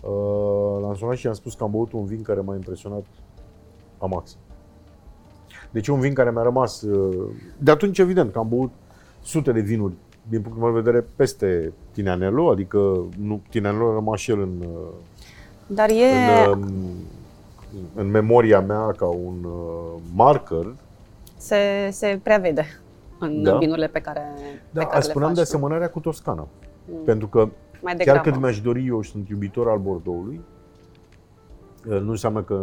Uh, 0.00 0.82
l-am 0.82 0.94
sunat 0.94 1.16
și 1.16 1.26
i-am 1.26 1.34
spus 1.34 1.54
că 1.54 1.64
am 1.64 1.70
băut 1.70 1.92
un 1.92 2.04
vin 2.04 2.22
care 2.22 2.40
m-a 2.40 2.54
impresionat 2.54 3.04
amax. 3.98 4.36
Deci 5.70 5.88
un 5.88 6.00
vin 6.00 6.14
care 6.14 6.30
mi-a 6.30 6.42
rămas... 6.42 6.82
Uh, 6.82 7.30
de 7.58 7.70
atunci, 7.70 7.98
evident, 7.98 8.32
că 8.32 8.38
am 8.38 8.48
băut 8.48 8.70
sute 9.22 9.52
de 9.52 9.60
vinuri 9.60 9.94
din 10.28 10.40
punctul 10.40 10.62
meu 10.62 10.72
de 10.74 10.80
vedere, 10.80 11.06
peste 11.16 11.72
Tineanelo, 11.92 12.50
adică 12.50 13.04
nu, 13.18 13.40
Tineanelo 13.50 13.90
a 13.90 13.92
rămas 13.92 14.18
și 14.18 14.30
el 14.30 14.40
în, 14.40 14.66
Dar 15.66 15.88
e... 15.88 16.50
în, 16.50 16.62
um, 16.62 16.70
în 17.94 18.10
memoria 18.10 18.60
mea 18.60 18.92
ca 18.96 19.06
un 19.06 19.44
uh, 19.44 20.00
marker. 20.14 20.74
Se, 21.38 21.88
se 21.90 22.20
prea 22.22 22.38
vede 22.38 22.66
în 23.18 23.42
da. 23.42 23.56
vinurile 23.56 23.86
pe 23.86 24.00
care, 24.00 24.34
da, 24.70 24.80
pe 24.80 24.86
care 24.86 25.00
spuneam 25.00 25.34
de 25.34 25.40
asemănarea 25.40 25.90
cu 25.90 26.00
Toscana. 26.00 26.48
Mm. 26.84 27.04
Pentru 27.04 27.28
că 27.28 27.48
Mai 27.80 27.96
chiar 27.96 28.20
când 28.20 28.36
mi-aș 28.36 28.60
dori 28.60 28.86
eu 28.86 29.00
și 29.00 29.10
sunt 29.10 29.28
iubitor 29.28 29.68
al 29.68 29.78
Bordeauxului, 29.78 30.40
uh, 31.86 32.00
nu 32.00 32.10
înseamnă 32.10 32.42
că 32.42 32.60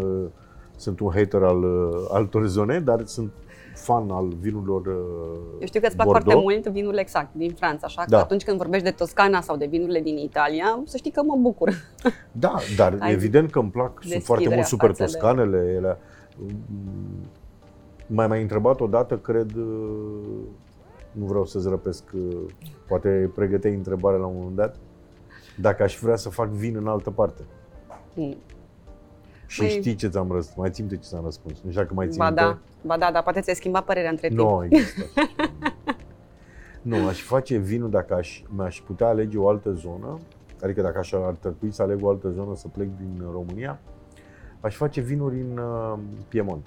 sunt 0.76 1.00
un 1.00 1.12
hater 1.14 1.44
al 1.44 1.64
uh, 1.64 2.08
altor 2.12 2.48
zone, 2.48 2.80
dar 2.80 3.06
sunt 3.06 3.32
fan 3.76 4.10
al 4.10 4.28
vinurilor 4.40 4.86
uh, 4.86 4.94
Eu 5.60 5.68
știu 5.68 5.80
că 5.80 5.86
îți 5.86 5.96
plac 5.96 6.08
Bordeaux. 6.08 6.32
foarte 6.32 6.42
mult 6.42 6.68
vinurile 6.68 7.02
exact 7.02 7.30
din 7.34 7.54
Franța, 7.54 7.86
așa 7.88 8.04
da. 8.08 8.18
că 8.18 8.24
atunci 8.24 8.44
când 8.44 8.58
vorbești 8.58 8.86
de 8.86 8.92
Toscana 8.92 9.42
sau 9.42 9.58
de 9.58 9.66
vinurile 9.66 10.00
din 10.00 10.18
Italia, 10.18 10.82
să 10.86 10.98
știi 10.98 11.12
că 11.12 11.22
mă 11.24 11.36
bucur. 11.40 11.70
Da, 12.32 12.56
dar 12.76 12.98
Ai 13.00 13.12
evident 13.12 13.52
că 13.52 13.60
îmi 13.60 13.70
plac, 13.70 14.04
sunt 14.04 14.24
foarte 14.24 14.50
mult 14.50 14.66
super 14.66 14.96
toscanele. 14.96 15.60
De... 15.60 15.72
Ele, 15.72 15.98
mm, 16.38 17.30
mai 18.08 18.28
mai 18.28 18.42
întrebat 18.42 18.80
odată, 18.80 19.18
cred, 19.18 19.56
uh, 19.56 20.40
nu 21.12 21.26
vreau 21.26 21.46
să-ți 21.46 21.70
răpesc, 21.70 22.04
uh, 22.14 22.38
poate 22.88 23.32
pregăteai 23.36 23.74
întrebarea 23.74 24.20
la 24.20 24.26
un 24.26 24.36
moment 24.38 24.56
dat, 24.56 24.76
dacă 25.60 25.84
aș 25.84 25.98
vrea 25.98 26.16
să 26.16 26.30
fac 26.30 26.50
vin 26.50 26.76
în 26.76 26.88
altă 26.88 27.12
parte. 27.12 27.42
Mm. 28.14 28.36
Și 29.48 29.62
mai... 29.62 29.70
știi 29.70 29.96
ce 29.96 30.08
ți-am 30.08 30.32
răspuns, 30.32 30.58
mai 30.58 30.70
țin 30.70 30.88
de 30.88 30.96
ce 30.96 31.02
ți-am 31.02 31.24
răspuns. 31.24 31.62
Nu 31.62 31.70
știu 31.70 31.82
dacă 31.82 31.94
mai 31.94 32.08
țin 32.08 32.18
ba 32.18 32.32
da, 32.32 32.60
ba 32.82 32.98
da, 32.98 33.12
dar 33.12 33.24
poate 33.24 33.42
ți-ai 33.42 33.56
schimbat 33.56 33.86
părerea 33.86 34.10
între 34.10 34.28
timp. 34.28 34.40
Nu, 34.40 34.66
există. 34.70 35.04
nu, 36.82 37.08
aș 37.08 37.22
face 37.22 37.58
vinul 37.58 37.90
dacă 37.90 38.14
aș, 38.14 38.44
mi-aș 38.56 38.82
putea 38.86 39.08
alege 39.08 39.38
o 39.38 39.48
altă 39.50 39.72
zonă, 39.72 40.20
adică 40.64 40.82
dacă 40.82 40.98
aș 40.98 41.12
ar 41.12 41.36
trebui 41.40 41.72
să 41.72 41.82
aleg 41.82 42.04
o 42.04 42.10
altă 42.10 42.30
zonă 42.30 42.56
să 42.56 42.68
plec 42.68 42.88
din 42.98 43.24
România, 43.32 43.80
aș 44.60 44.76
face 44.76 45.02
vinuri 45.02 45.40
în 45.40 45.58
uh, 45.58 46.00
Piemont. 46.28 46.66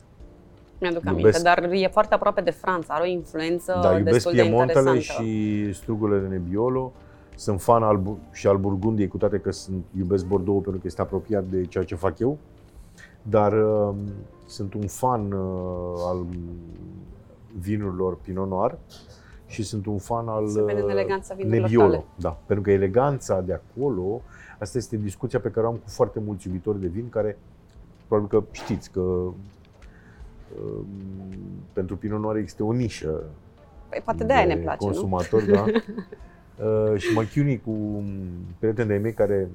Mi-aduc 0.81 1.05
iubesc, 1.05 1.25
aminte, 1.25 1.43
dar 1.43 1.73
e 1.73 1.89
foarte 1.93 2.15
aproape 2.15 2.41
de 2.41 2.51
Franța, 2.51 2.95
are 2.95 3.03
o 3.03 3.11
influență 3.11 3.79
da, 3.83 4.01
destul 4.01 4.33
de 4.35 4.43
interesantă. 4.43 4.99
și 4.99 5.73
strugurile 5.73 6.19
de 6.19 6.27
Nebbiolo. 6.27 6.93
Sunt 7.37 7.61
fan 7.61 7.83
al, 7.83 8.03
și 8.33 8.47
al 8.47 8.57
Burgundiei, 8.57 9.09
cu 9.09 9.17
toate 9.17 9.39
că 9.39 9.51
sunt, 9.51 9.85
iubesc 9.99 10.27
Bordeaux 10.27 10.63
pentru 10.63 10.81
că 10.81 10.87
este 10.87 11.01
apropiat 11.01 11.45
de 11.45 11.65
ceea 11.65 11.85
ce 11.85 11.95
fac 11.95 12.19
eu 12.19 12.39
dar 13.23 13.53
uh, 13.53 13.95
sunt 14.47 14.75
un 14.75 14.87
fan 14.87 15.33
uh, 15.33 16.03
al 16.07 16.27
vinurilor 17.61 18.17
Pinot 18.17 18.49
Noir 18.49 18.79
și 19.47 19.63
sunt 19.63 19.87
un 19.87 19.99
fan 19.99 20.29
al 20.29 20.45
uh, 20.45 21.45
Nebbiolo. 21.45 22.05
Da, 22.15 22.39
pentru 22.47 22.65
că 22.65 22.71
eleganța 22.71 23.41
de 23.41 23.53
acolo, 23.53 24.21
asta 24.59 24.79
este 24.79 24.97
discuția 24.97 25.41
pe 25.41 25.51
care 25.51 25.67
o 25.67 25.69
am 25.69 25.77
cu 25.77 25.89
foarte 25.89 26.21
mulți 26.21 26.47
iubitori 26.47 26.81
de 26.81 26.87
vin 26.87 27.09
care 27.09 27.39
probabil 28.07 28.39
că 28.39 28.45
știți 28.53 28.91
că 28.91 29.01
uh, 29.01 29.33
pentru 31.73 31.97
Pinot 31.97 32.21
Noir 32.21 32.37
există 32.37 32.65
o 32.65 32.73
nișă 32.73 33.23
Păi 33.89 34.01
poate 34.05 34.25
de 34.25 34.33
aia 34.33 34.45
ne 34.47 34.57
place, 34.57 34.85
consumator, 34.85 35.43
nu? 35.43 35.55
da. 35.55 35.65
Uh, 35.65 36.99
și 37.01 37.15
mă 37.15 37.23
chiuni 37.23 37.61
cu 37.61 38.03
prieteni 38.59 38.89
de 38.89 38.97
mei 38.97 39.13
care 39.13 39.49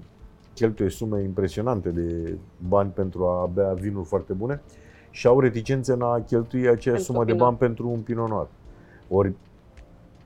cheltuie 0.53 0.89
sume 0.89 1.21
impresionante 1.23 1.89
de 1.89 2.37
bani 2.67 2.89
pentru 2.89 3.25
a 3.25 3.49
bea 3.53 3.73
vinuri 3.73 4.05
foarte 4.07 4.33
bune 4.33 4.61
și 5.09 5.27
au 5.27 5.39
reticențe 5.39 5.93
în 5.93 6.01
a 6.01 6.19
cheltui 6.27 6.59
aceeași 6.59 6.85
Pentru 6.85 7.03
sumă 7.03 7.25
de 7.25 7.31
Pinot. 7.31 7.45
bani 7.47 7.57
pentru 7.57 7.89
un 7.89 7.99
Pinot 7.99 8.29
Noir. 8.29 8.47
Ori 9.09 9.33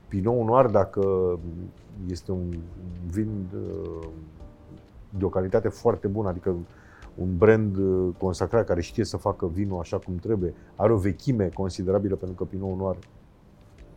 Pinot 0.08 0.46
Noir, 0.46 0.66
dacă 0.66 1.38
este 2.10 2.32
un 2.32 2.58
vin 3.10 3.46
uh, 3.54 4.08
de 5.18 5.24
o 5.24 5.28
calitate 5.28 5.68
foarte 5.68 6.06
bună, 6.06 6.28
adică 6.28 6.54
un 7.20 7.36
brand 7.36 7.76
uh, 7.76 8.14
consacrat 8.18 8.66
care 8.66 8.80
știe 8.80 9.04
să 9.04 9.16
facă 9.16 9.46
vinul 9.46 9.80
așa 9.80 9.98
cum 9.98 10.16
trebuie, 10.16 10.54
are 10.76 10.92
o 10.92 10.96
vechime 10.96 11.48
considerabilă 11.54 12.14
pentru 12.14 12.36
că 12.36 12.44
Pinot 12.44 12.78
Noir 12.78 12.96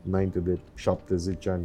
înainte 0.07 0.39
de 0.39 0.59
70 0.73 1.47
ani 1.47 1.63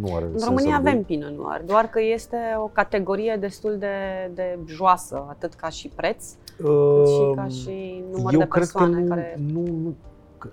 nu 0.00 0.14
are 0.14 0.24
În 0.24 0.30
sens 0.30 0.44
România 0.44 0.74
să-l 0.74 0.82
bei. 0.82 0.92
avem 0.92 1.04
Pinot 1.04 1.30
Noir, 1.30 1.62
doar 1.66 1.88
că 1.88 2.00
este 2.00 2.36
o 2.58 2.66
categorie 2.66 3.36
destul 3.40 3.76
de, 3.78 4.30
de 4.34 4.58
joasă, 4.66 5.24
atât 5.28 5.54
ca 5.54 5.68
și 5.68 5.88
preț, 5.88 6.24
cât 6.56 7.08
și 7.08 7.32
ca 7.34 7.42
Um, 7.42 7.48
și 7.48 8.04
număr 8.12 8.32
Eu 8.32 8.38
de 8.38 8.46
cred 8.48 8.66
că 8.68 8.78
persoane 8.78 9.00
nu, 9.00 9.08
care... 9.08 9.40
nu, 9.52 9.60
nu 9.60 9.94
că, 10.38 10.48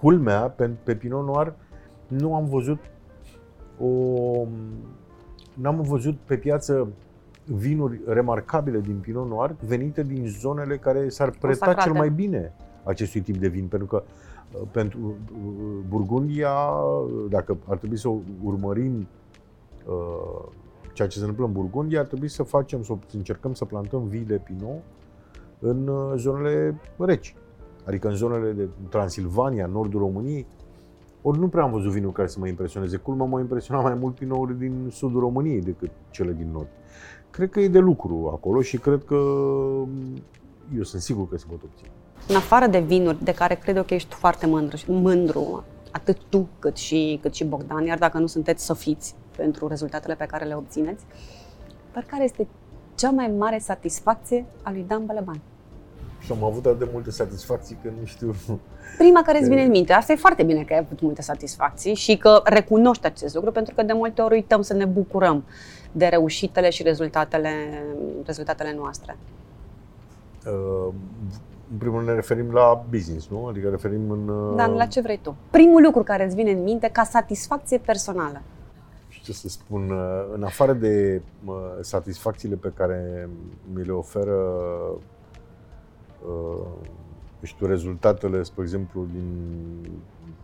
culmea 0.00 0.40
pe, 0.40 0.70
pe 0.82 0.94
Pinot 0.94 1.26
Noir 1.26 1.54
nu 2.06 2.34
am 2.34 2.44
văzut 2.44 2.78
o 3.80 3.88
n-am 5.54 5.80
văzut 5.80 6.16
pe 6.24 6.36
piață 6.36 6.88
vinuri 7.44 8.00
remarcabile 8.06 8.80
din 8.80 8.96
Pinot 8.96 9.28
Noir 9.28 9.56
venite 9.66 10.02
din 10.02 10.26
zonele 10.26 10.76
care 10.76 11.08
s-ar 11.08 11.30
preta 11.30 11.46
Consacrate. 11.46 11.80
cel 11.80 11.92
mai 11.92 12.10
bine 12.10 12.52
acestui 12.84 13.20
tip 13.20 13.36
de 13.36 13.48
vin, 13.48 13.66
pentru 13.66 13.86
că 13.86 14.02
uh, 14.52 14.60
pentru 14.70 14.98
uh, 15.00 15.14
Burgundia, 15.88 16.50
uh, 16.50 17.24
dacă 17.28 17.56
ar 17.68 17.76
trebui 17.76 17.96
să 17.96 18.08
urmărim 18.42 19.08
uh, 19.86 20.48
ceea 20.92 21.08
ce 21.08 21.18
se 21.18 21.24
întâmplă 21.24 21.46
în 21.46 21.52
Burgundia, 21.52 22.00
ar 22.00 22.06
trebui 22.06 22.28
să 22.28 22.42
facem, 22.42 22.82
să 22.82 22.94
încercăm 23.12 23.54
să 23.54 23.64
plantăm 23.64 24.06
vii 24.06 24.24
de 24.24 24.40
Pinot 24.44 24.82
în 25.58 25.88
uh, 25.88 26.12
zonele 26.16 26.80
reci. 26.98 27.34
Adică 27.86 28.08
în 28.08 28.14
zonele 28.14 28.52
de 28.52 28.68
Transilvania, 28.88 29.66
nordul 29.66 30.00
României, 30.00 30.46
ori 31.22 31.38
nu 31.38 31.48
prea 31.48 31.62
am 31.62 31.70
văzut 31.70 31.90
vinuri 31.92 32.12
care 32.12 32.28
să 32.28 32.38
mă 32.38 32.46
impresioneze. 32.46 32.96
Culmea 32.96 33.26
m-a 33.26 33.40
impresionat 33.40 33.82
mai 33.82 33.94
mult 33.94 34.14
pinouri 34.14 34.58
din 34.58 34.88
sudul 34.90 35.20
României 35.20 35.60
decât 35.60 35.90
cele 36.10 36.32
din 36.32 36.48
nord. 36.52 36.68
Cred 37.34 37.50
că 37.50 37.60
e 37.60 37.68
de 37.68 37.78
lucru 37.78 38.30
acolo 38.32 38.62
și 38.62 38.78
cred 38.78 39.04
că 39.04 39.14
eu 40.76 40.82
sunt 40.82 41.02
sigur 41.02 41.28
că 41.28 41.36
se 41.36 41.44
pot 41.48 41.62
obține. 41.62 41.90
În 42.28 42.36
afară 42.36 42.66
de 42.66 42.80
vinuri, 42.80 43.24
de 43.24 43.34
care 43.34 43.54
cred 43.54 43.76
eu 43.76 43.82
că 43.82 43.94
ești 43.94 44.14
foarte 44.14 44.46
mândru, 44.46 44.78
mândru 44.86 45.64
atât 45.90 46.18
tu 46.28 46.48
cât 46.58 46.76
și, 46.76 47.18
cât 47.22 47.34
și 47.34 47.44
Bogdan, 47.44 47.84
iar 47.84 47.98
dacă 47.98 48.18
nu 48.18 48.26
sunteți 48.26 48.64
să 48.64 48.74
fiți 48.74 49.14
pentru 49.36 49.66
rezultatele 49.66 50.14
pe 50.14 50.24
care 50.24 50.44
le 50.44 50.54
obțineți, 50.54 51.04
dar 51.92 52.04
care 52.06 52.24
este 52.24 52.46
cea 52.94 53.10
mai 53.10 53.28
mare 53.38 53.58
satisfacție 53.58 54.46
a 54.62 54.70
lui 54.70 54.84
Dan 54.88 55.06
Bălăban? 55.06 55.40
Și 56.24 56.32
am 56.32 56.44
avut 56.44 56.66
atât 56.66 56.78
de 56.78 56.88
multe 56.92 57.10
satisfacții 57.10 57.78
că 57.82 57.88
nu 58.00 58.04
știu. 58.06 58.34
Prima 58.98 59.22
care 59.22 59.38
îți 59.38 59.46
Că- 59.48 59.54
vine 59.54 59.64
în 59.64 59.70
minte. 59.70 59.92
Asta 59.92 60.12
e 60.12 60.16
foarte 60.16 60.42
bine 60.42 60.62
că 60.62 60.72
ai 60.72 60.78
avut 60.78 61.00
multe 61.00 61.22
satisfacții 61.22 61.94
și 61.94 62.16
că 62.16 62.40
recunoști 62.44 63.06
acest 63.06 63.34
lucru, 63.34 63.52
pentru 63.52 63.74
că 63.74 63.82
de 63.82 63.92
multe 63.92 64.22
ori 64.22 64.34
uităm 64.34 64.62
să 64.62 64.74
ne 64.74 64.84
bucurăm 64.84 65.44
de 65.92 66.06
reușitele 66.06 66.70
și 66.70 66.82
rezultatele, 66.82 67.50
rezultatele 68.26 68.74
noastre. 68.76 69.16
Uh, 70.46 70.92
în 71.72 71.78
primul 71.78 71.96
rând 71.96 72.08
ne 72.08 72.14
referim 72.14 72.52
la 72.52 72.84
business, 72.90 73.28
nu? 73.28 73.46
Adică 73.46 73.68
referim 73.68 74.10
în... 74.10 74.28
uh, 74.28 74.56
Dar 74.56 74.68
la 74.68 74.86
ce 74.86 75.00
vrei 75.00 75.18
tu? 75.22 75.36
Primul 75.50 75.82
lucru 75.82 76.02
care 76.02 76.24
îți 76.24 76.34
vine 76.34 76.50
în 76.50 76.62
minte 76.62 76.88
ca 76.92 77.02
satisfacție 77.04 77.78
personală. 77.78 78.42
ce 79.22 79.32
să 79.32 79.48
spun, 79.48 79.90
uh, 79.90 80.34
în 80.34 80.42
afară 80.42 80.72
de 80.72 81.22
uh, 81.44 81.54
satisfacțiile 81.80 82.54
pe 82.54 82.72
care 82.76 83.28
mi 83.74 83.84
le 83.84 83.92
oferă 83.92 84.34
uh, 84.92 84.98
nu 87.40 87.46
știu, 87.46 87.66
rezultatele, 87.66 88.42
spre 88.42 88.62
exemplu, 88.62 89.06
din 89.12 89.24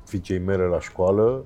fiicei 0.05 0.39
mele 0.39 0.63
la 0.65 0.81
școală. 0.81 1.45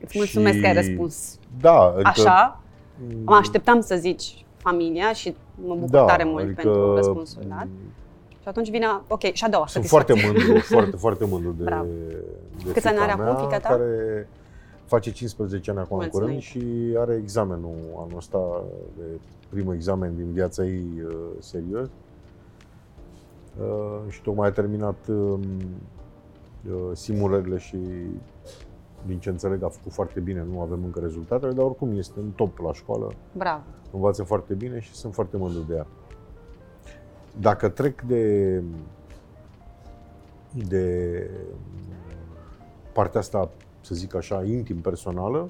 Îți 0.00 0.18
mulțumesc 0.18 0.54
Și- 0.54 0.60
că 0.60 0.66
ai 0.66 0.74
răspuns 0.74 1.38
Da, 1.60 1.80
adică, 1.82 2.08
așa. 2.08 2.60
mm, 3.08 3.16
Mă 3.24 3.34
așteptam 3.34 3.80
să 3.80 3.94
zici 3.96 4.44
familia 4.56 5.12
și 5.12 5.36
mă 5.66 5.74
bucur 5.74 5.98
tare 6.04 6.24
mult 6.24 6.44
adică, 6.44 6.60
pentru 6.62 6.94
răspunsul 6.94 7.42
dat. 7.48 7.64
mm, 7.64 7.92
Și 8.42 8.48
atunci 8.48 8.70
vine, 8.70 8.86
ok, 9.08 9.20
și 9.32 9.44
a 9.44 9.48
doua 9.48 9.66
Sunt 9.66 9.84
satisfacție. 9.84 10.14
foarte 10.14 10.26
mândru, 10.46 10.60
foarte, 10.74 10.96
foarte 10.96 11.24
mândru 11.24 11.54
de, 11.58 11.62
Bravo. 11.64 11.86
de 12.64 12.72
Câți 12.72 12.86
ani 12.86 12.96
fiica 12.96 13.02
are 13.02 13.12
acum 13.12 13.24
mea, 13.24 13.34
fiica 13.34 13.58
ta? 13.58 13.68
care 13.68 14.28
face 14.84 15.10
15 15.12 15.70
ani 15.70 15.78
acum 15.80 15.98
în 15.98 16.02
Mulțumim. 16.12 16.26
curând 16.26 16.42
și 16.42 16.94
are 16.98 17.18
examenul 17.22 17.74
anul 17.96 18.16
ăsta, 18.16 18.62
de 18.96 19.02
primul 19.48 19.74
examen 19.74 20.12
din 20.16 20.32
viața 20.32 20.64
ei 20.64 20.84
uh, 21.06 21.14
serios. 21.38 21.88
Uh, 23.58 24.00
și 24.08 24.22
tocmai 24.22 24.48
a 24.48 24.52
terminat 24.52 25.06
um, 25.08 25.40
uh, 26.70 26.90
simulările 26.92 27.58
și 27.58 27.78
din 29.06 29.18
ce 29.18 29.28
înțeleg 29.28 29.62
a 29.62 29.68
făcut 29.68 29.92
foarte 29.92 30.20
bine, 30.20 30.46
nu 30.52 30.60
avem 30.60 30.84
încă 30.84 31.00
rezultatele, 31.00 31.52
dar 31.52 31.64
oricum 31.64 31.96
este 31.96 32.20
în 32.20 32.30
top 32.30 32.58
la 32.58 32.72
școală, 32.72 33.12
Bravo. 33.32 33.62
învață 33.92 34.22
foarte 34.22 34.54
bine 34.54 34.80
și 34.80 34.94
sunt 34.94 35.14
foarte 35.14 35.36
mândru 35.36 35.60
de 35.60 35.74
ea. 35.74 35.86
Dacă 37.40 37.68
trec 37.68 38.02
de 38.02 38.62
de 40.52 41.30
partea 42.92 43.20
asta, 43.20 43.50
să 43.80 43.94
zic 43.94 44.14
așa, 44.14 44.44
intim, 44.44 44.76
personală, 44.76 45.48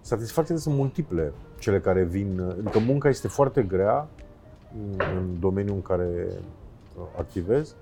satisfacțiile 0.00 0.60
sunt 0.60 0.74
multiple, 0.74 1.32
cele 1.58 1.80
care 1.80 2.02
vin. 2.02 2.40
Adică 2.40 2.78
munca 2.78 3.08
este 3.08 3.28
foarte 3.28 3.62
grea 3.62 4.08
în- 4.74 5.00
în 5.16 5.40
domeniul 5.40 5.74
în 5.74 5.82
care 5.82 6.08
uh, 6.98 7.04
activez, 7.18 7.74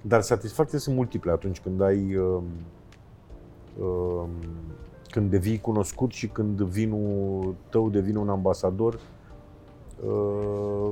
dar 0.00 0.20
satisfacțiile 0.20 0.80
sunt 0.80 0.96
multiple 0.96 1.30
atunci 1.30 1.60
când 1.60 1.80
ai 1.80 2.16
um, 2.16 2.42
um, 3.84 4.28
când 5.10 5.30
devii 5.30 5.60
cunoscut 5.60 6.10
și 6.10 6.26
când 6.28 6.60
vinul 6.62 7.54
tău 7.68 7.88
devine 7.88 8.18
un 8.18 8.28
ambasador 8.28 8.98
uh, 10.06 10.90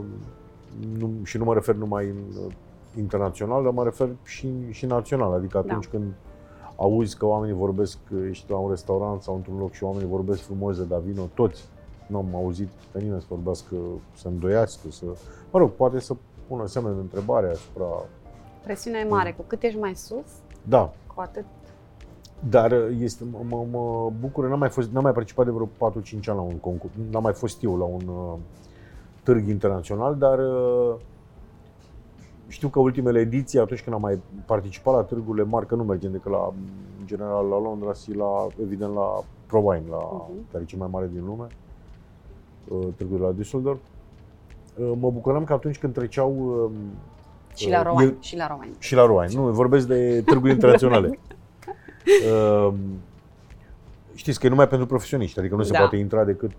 nu, 0.99 1.11
și 1.23 1.37
nu 1.39 1.45
mă 1.45 1.55
refer 1.55 1.75
numai 1.75 2.07
în 2.07 2.17
uh, 2.47 2.53
internațional, 2.97 3.63
dar 3.63 3.73
mă 3.73 3.85
refer 3.85 4.09
și, 4.25 4.49
și 4.71 4.87
național. 4.87 5.33
Adică 5.33 5.59
atunci 5.59 5.85
Da. 5.85 5.91
când 5.99 6.13
auzi 6.77 7.17
că 7.17 7.27
oamenii 7.27 7.55
vorbesc, 7.57 7.99
uh, 8.13 8.27
ești 8.29 8.51
la 8.51 8.57
un 8.57 8.71
restaurant 8.71 9.23
sau 9.23 9.35
într-un 9.35 9.59
loc 9.59 9.73
și 9.73 9.85
oamenii 9.85 10.09
vorbesc 10.09 10.41
frumos 10.41 10.77
de 10.77 10.85
Davino, 10.85 11.29
toți, 11.35 11.69
nu 12.11 12.19
am 12.19 12.35
auzit 12.35 12.69
pe 12.93 13.01
nimeni 13.01 13.21
să 13.21 13.27
vorbească, 13.31 13.77
să 14.17 14.29
îndoiască, 14.29 14.91
să, 14.91 15.05
mă 15.51 15.59
rog, 15.59 15.71
poate 15.71 16.01
să 16.01 16.15
pună 16.49 16.67
semne 16.67 16.91
de 16.91 17.01
întrebare 17.01 17.51
asupra, 17.51 17.87
Presiunea 18.63 19.01
e 19.01 19.05
mare. 19.09 19.33
Cu 19.33 19.45
cât 19.47 19.63
ești 19.63 19.79
mai 19.79 19.95
sus, 19.95 20.27
da, 20.63 20.93
cu 21.15 21.21
atât 21.21 21.45
Dar 22.49 22.71
uh, 22.71 22.97
este, 22.99 23.25
mă, 23.31 23.39
mă, 23.49 23.67
mă 23.71 24.13
bucur, 24.21 24.49
n-am 24.49 24.59
mai, 24.59 24.69
fost, 24.69 24.91
n-am 24.91 25.03
mai 25.03 25.13
participat 25.13 25.45
de 25.45 25.51
vreo 25.51 25.67
4-5 25.67 25.69
ani 26.13 26.37
la 26.37 26.41
un 26.41 26.57
concurs, 26.57 26.93
n-am 27.11 27.23
mai 27.23 27.33
fost 27.33 27.63
eu 27.63 27.77
la 27.77 27.85
un 27.85 28.09
uh, 28.09 28.39
târg 29.23 29.49
internațional, 29.49 30.17
dar 30.17 30.39
uh, 30.39 30.95
știu 32.49 32.69
că 32.69 32.79
ultimele 32.79 33.21
ediții, 33.21 33.59
atunci 33.59 33.83
când 33.83 33.95
am 33.95 34.01
mai 34.01 34.21
participat 34.47 34.95
la 34.95 35.03
târgurile 35.03 35.45
mari, 35.45 35.67
că 35.67 35.75
nu 35.75 35.85
mergem 35.85 36.13
decât 36.13 36.31
la, 36.31 36.53
în 37.01 37.07
general, 37.07 37.47
la 37.47 37.61
Londra 37.61 37.93
și 37.93 38.15
la, 38.15 38.47
evident, 38.63 38.95
la 38.95 39.25
ProWine, 39.47 39.85
la, 39.91 40.27
Mhm. 40.29 40.51
care 40.51 40.63
e 40.63 40.67
cel 40.67 40.79
mai 40.79 40.89
mare 40.91 41.11
din 41.13 41.25
lume, 41.25 41.47
uh, 41.49 41.70
târgul 42.97 43.19
de 43.19 43.25
la 43.25 43.33
Düsseldorf. 43.33 43.79
Uh, 44.77 44.93
Mă 45.01 45.11
bucuram 45.11 45.45
că 45.45 45.53
atunci 45.53 45.79
când 45.79 45.93
treceau 45.95 46.35
uh, 46.65 46.71
și 47.57 47.71
la 47.71 47.79
Uh, 47.79 47.85
Rowan, 47.87 48.07
e- 48.07 48.15
și 48.21 48.37
la 48.37 48.47
Rowan. 48.47 48.69
și 48.79 48.95
la 48.95 49.07
Roain. 49.07 49.31
Nu, 49.35 49.43
vorbesc 49.43 49.87
de 49.87 50.23
târguri 50.27 50.53
internaționale. 50.53 51.19
Uh, 52.33 52.73
știți 54.15 54.41
că 54.41 54.47
e 54.47 54.49
numai 54.49 54.69
pentru 54.69 54.87
profesioniști, 54.87 55.39
adică 55.39 55.55
nu 55.55 55.63
se 55.63 55.73
Da. 55.73 55.79
poate 55.79 55.97
intra 55.97 56.25
decât 56.25 56.51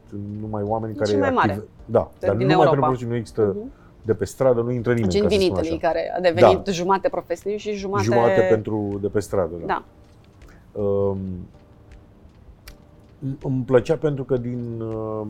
numai 0.41 0.63
oameni 0.63 0.95
care 0.95 1.09
Cel 1.09 1.19
mai 1.19 1.29
mare. 1.29 1.63
Da, 1.85 2.11
dar 2.19 2.35
din 2.35 2.47
numai 2.47 2.51
Europa. 2.65 2.69
pentru 2.69 2.79
profesioniști, 2.79 3.05
nu 3.09 3.15
există 3.15 3.55
Mhm. 3.59 3.71
de 4.05 4.13
pe 4.13 4.25
stradă, 4.25 4.61
nu 4.61 4.71
intră 4.71 4.93
nimeni, 4.93 5.11
Gen 5.11 5.21
ca 5.21 5.27
să 5.29 5.33
spun 5.33 5.45
Vinitălii, 5.47 5.77
așa. 5.77 5.87
care 5.87 6.13
a 6.17 6.19
devenit 6.19 6.57
Da. 6.63 6.71
jumate 6.71 7.09
profesionist 7.09 7.63
și 7.63 7.71
jumate... 7.73 8.03
Jumate 8.03 8.41
pentru 8.49 8.97
de 9.01 9.07
pe 9.07 9.19
stradă, 9.19 9.53
da. 9.65 9.65
Da. 9.65 9.83
Um, 10.81 11.17
îmi 13.43 13.63
plăcea 13.65 13.95
pentru 13.95 14.23
că 14.23 14.37
din 14.37 14.81
um, 14.81 15.27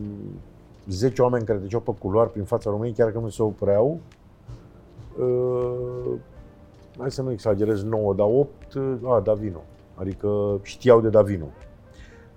10 0.87 1.21
oameni 1.21 1.45
care 1.45 1.57
treceau 1.59 1.81
pe 1.81 1.91
culoar 1.99 2.27
prin 2.27 2.43
fața 2.43 2.69
României, 2.69 2.95
chiar 2.95 3.11
că 3.11 3.19
nu 3.19 3.29
se 3.29 3.43
opreau, 3.43 3.99
uh, 5.19 6.13
hai 6.97 7.11
să 7.11 7.21
nu 7.21 7.31
exagerez, 7.31 7.83
9, 7.83 8.13
dar 8.13 8.27
8, 8.29 8.73
uh, 8.73 9.13
a, 9.13 9.19
Davino. 9.19 9.61
Adică 9.95 10.59
știau 10.61 11.01
de 11.01 11.09
Davino. 11.09 11.45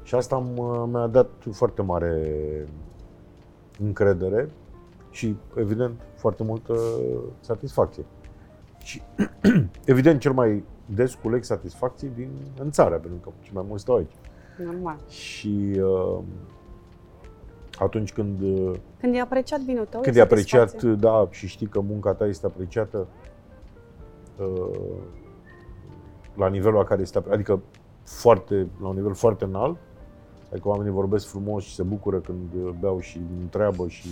Și 0.02 0.14
asta 0.14 0.42
m- 0.52 0.90
mi-a 0.90 1.06
dat 1.06 1.30
foarte 1.50 1.82
mare 1.82 2.28
încredere 3.80 4.50
și, 5.10 5.36
evident, 5.56 6.00
foarte 6.14 6.42
multă 6.42 6.74
satisfacție. 7.40 8.04
Și, 8.78 9.02
evident, 9.84 10.20
cel 10.20 10.32
mai 10.32 10.64
des 10.86 11.14
culeg 11.14 11.44
satisfacții 11.44 12.10
din, 12.14 12.30
în 12.58 12.70
țară, 12.70 12.94
pentru 12.98 13.18
că 13.22 13.30
cel 13.42 13.52
mai 13.54 13.64
mult 13.68 13.80
stau 13.80 13.96
aici. 13.96 14.12
Normal. 14.64 14.96
Și 15.08 15.80
uh, 15.82 16.18
Atunci 17.78 18.12
când, 18.12 18.38
Când 19.00 19.14
e 19.14 19.20
apreciat 19.20 19.60
vinul 19.60 19.84
tău, 19.84 20.00
când 20.00 20.16
e 20.16 20.18
e 20.18 20.22
apreciat, 20.22 20.68
satisfacție. 20.68 21.08
da, 21.08 21.28
și 21.30 21.46
știi 21.46 21.66
că 21.66 21.80
munca 21.80 22.12
ta 22.14 22.26
este 22.26 22.46
apreciată 22.46 23.06
uh, 24.38 24.96
la 26.34 26.48
nivelul 26.48 26.78
la 26.78 26.84
care 26.84 27.00
este, 27.00 27.18
apre- 27.18 27.32
adică 27.34 27.60
foarte, 28.04 28.66
la 28.80 28.88
un 28.88 28.94
nivel 28.94 29.14
foarte 29.14 29.44
înalt, 29.44 29.76
adică 30.52 30.68
oamenii 30.68 30.92
vorbesc 30.92 31.26
frumos 31.26 31.64
și 31.64 31.74
se 31.74 31.82
bucură 31.82 32.18
când 32.18 32.54
uh, 32.64 32.70
beau 32.80 33.00
și 33.00 33.20
întreabă 33.40 33.88
și 33.88 34.08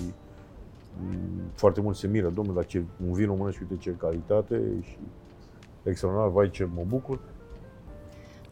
mm, 1.00 1.18
foarte 1.54 1.80
mult 1.80 1.96
se 1.96 2.06
miră, 2.06 2.28
domnule, 2.28 2.56
dar 2.56 2.66
ce 2.66 2.84
un 3.06 3.12
vin 3.12 3.26
românesc, 3.26 3.60
uite 3.60 3.76
ce 3.76 3.90
calitate 3.98 4.60
și 4.82 4.98
extraordinar, 5.82 6.30
vai 6.30 6.50
ce 6.50 6.68
mă 6.74 6.82
bucur. 6.88 7.18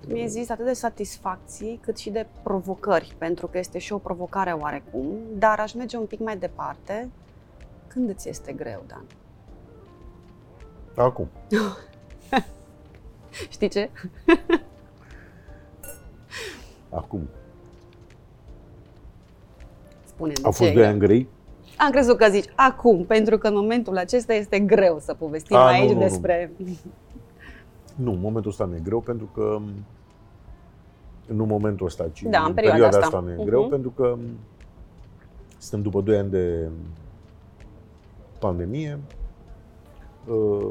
Mi-ai 0.08 0.28
zis 0.28 0.48
atât 0.48 0.64
de 0.64 0.72
satisfacții 0.72 1.78
cât 1.82 1.98
și 1.98 2.10
de 2.10 2.26
provocări, 2.42 3.14
pentru 3.18 3.46
că 3.46 3.58
este 3.58 3.78
și 3.78 3.92
o 3.92 3.98
provocare 3.98 4.52
oarecum, 4.52 5.16
dar 5.38 5.60
aș 5.60 5.72
merge 5.72 5.96
un 5.96 6.06
pic 6.06 6.18
mai 6.18 6.36
departe. 6.36 7.08
Când 7.86 8.08
îți 8.08 8.28
este 8.28 8.52
greu, 8.52 8.84
Dan? 8.86 9.04
Acum, 10.96 11.28
Știi 13.50 13.68
ce? 13.68 13.90
acum. 16.90 17.28
spune 20.04 20.32
Au 20.42 20.50
fost 20.50 20.72
doi 20.72 20.86
ani 20.86 20.98
grei, 20.98 21.28
Am 21.76 21.90
crezut 21.90 22.16
că 22.16 22.28
zici 22.30 22.48
acum, 22.54 23.04
pentru 23.04 23.38
că 23.38 23.48
în 23.48 23.54
momentul 23.54 23.96
acesta 23.96 24.34
este 24.34 24.58
greu 24.58 24.98
să 24.98 25.14
povestim 25.14 25.56
A, 25.56 25.60
nu, 25.60 25.66
aici 25.66 25.88
nu, 25.88 25.94
nu. 25.94 26.00
despre... 26.00 26.52
Nu, 26.56 26.76
în 28.06 28.20
momentul 28.20 28.50
ăsta 28.50 28.64
nu 28.64 28.74
e 28.74 28.80
greu 28.84 29.00
pentru 29.00 29.28
că 29.34 29.58
nu 31.26 31.42
în 31.42 31.48
momentul 31.48 31.86
ăsta, 31.86 32.08
ci 32.08 32.22
Da, 32.22 32.38
în 32.40 32.44
în 32.48 32.54
perioada 32.54 32.78
perioada 32.78 32.96
asta. 33.06 33.16
asta 33.16 33.20
nu 33.28 33.30
e 33.30 33.34
Mhm. 33.36 33.44
greu 33.44 33.68
pentru 33.68 33.90
că 33.90 34.16
suntem 35.58 35.82
după 35.90 36.00
2 36.00 36.16
ani 36.18 36.30
de 36.30 36.68
pandemie. 38.38 38.98
Uh, 40.28 40.70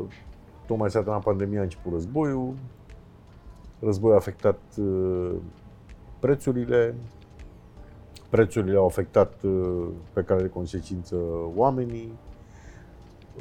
Tocmai 0.68 0.90
s-a 0.90 1.00
terminat 1.00 1.24
pandemia, 1.24 1.60
a 1.60 1.64
început 1.64 1.92
războiul. 1.92 2.54
Războiul 3.80 4.16
a 4.16 4.20
afectat 4.20 4.60
uh, 4.78 5.32
prețurile. 6.20 6.96
Prețurile 8.30 8.78
au 8.78 8.86
afectat 8.86 9.44
uh, 9.44 9.88
pe 10.14 10.22
care 10.22 10.42
de 10.42 10.50
consecință 10.50 11.16
oamenii. 11.56 12.12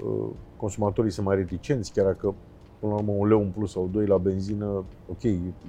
Uh, 0.05 0.29
Consumatorii 0.57 1.11
sunt 1.11 1.27
mai 1.27 1.37
reticenți, 1.37 1.92
chiar 1.92 2.05
dacă 2.07 2.35
până 2.78 2.92
la 2.92 2.98
urmă 2.98 3.12
un 3.12 3.28
leu 3.28 3.40
în 3.40 3.50
plus 3.50 3.70
sau 3.70 3.88
doi 3.92 4.06
la 4.06 4.18
benzină, 4.18 4.84
ok, 5.10 5.22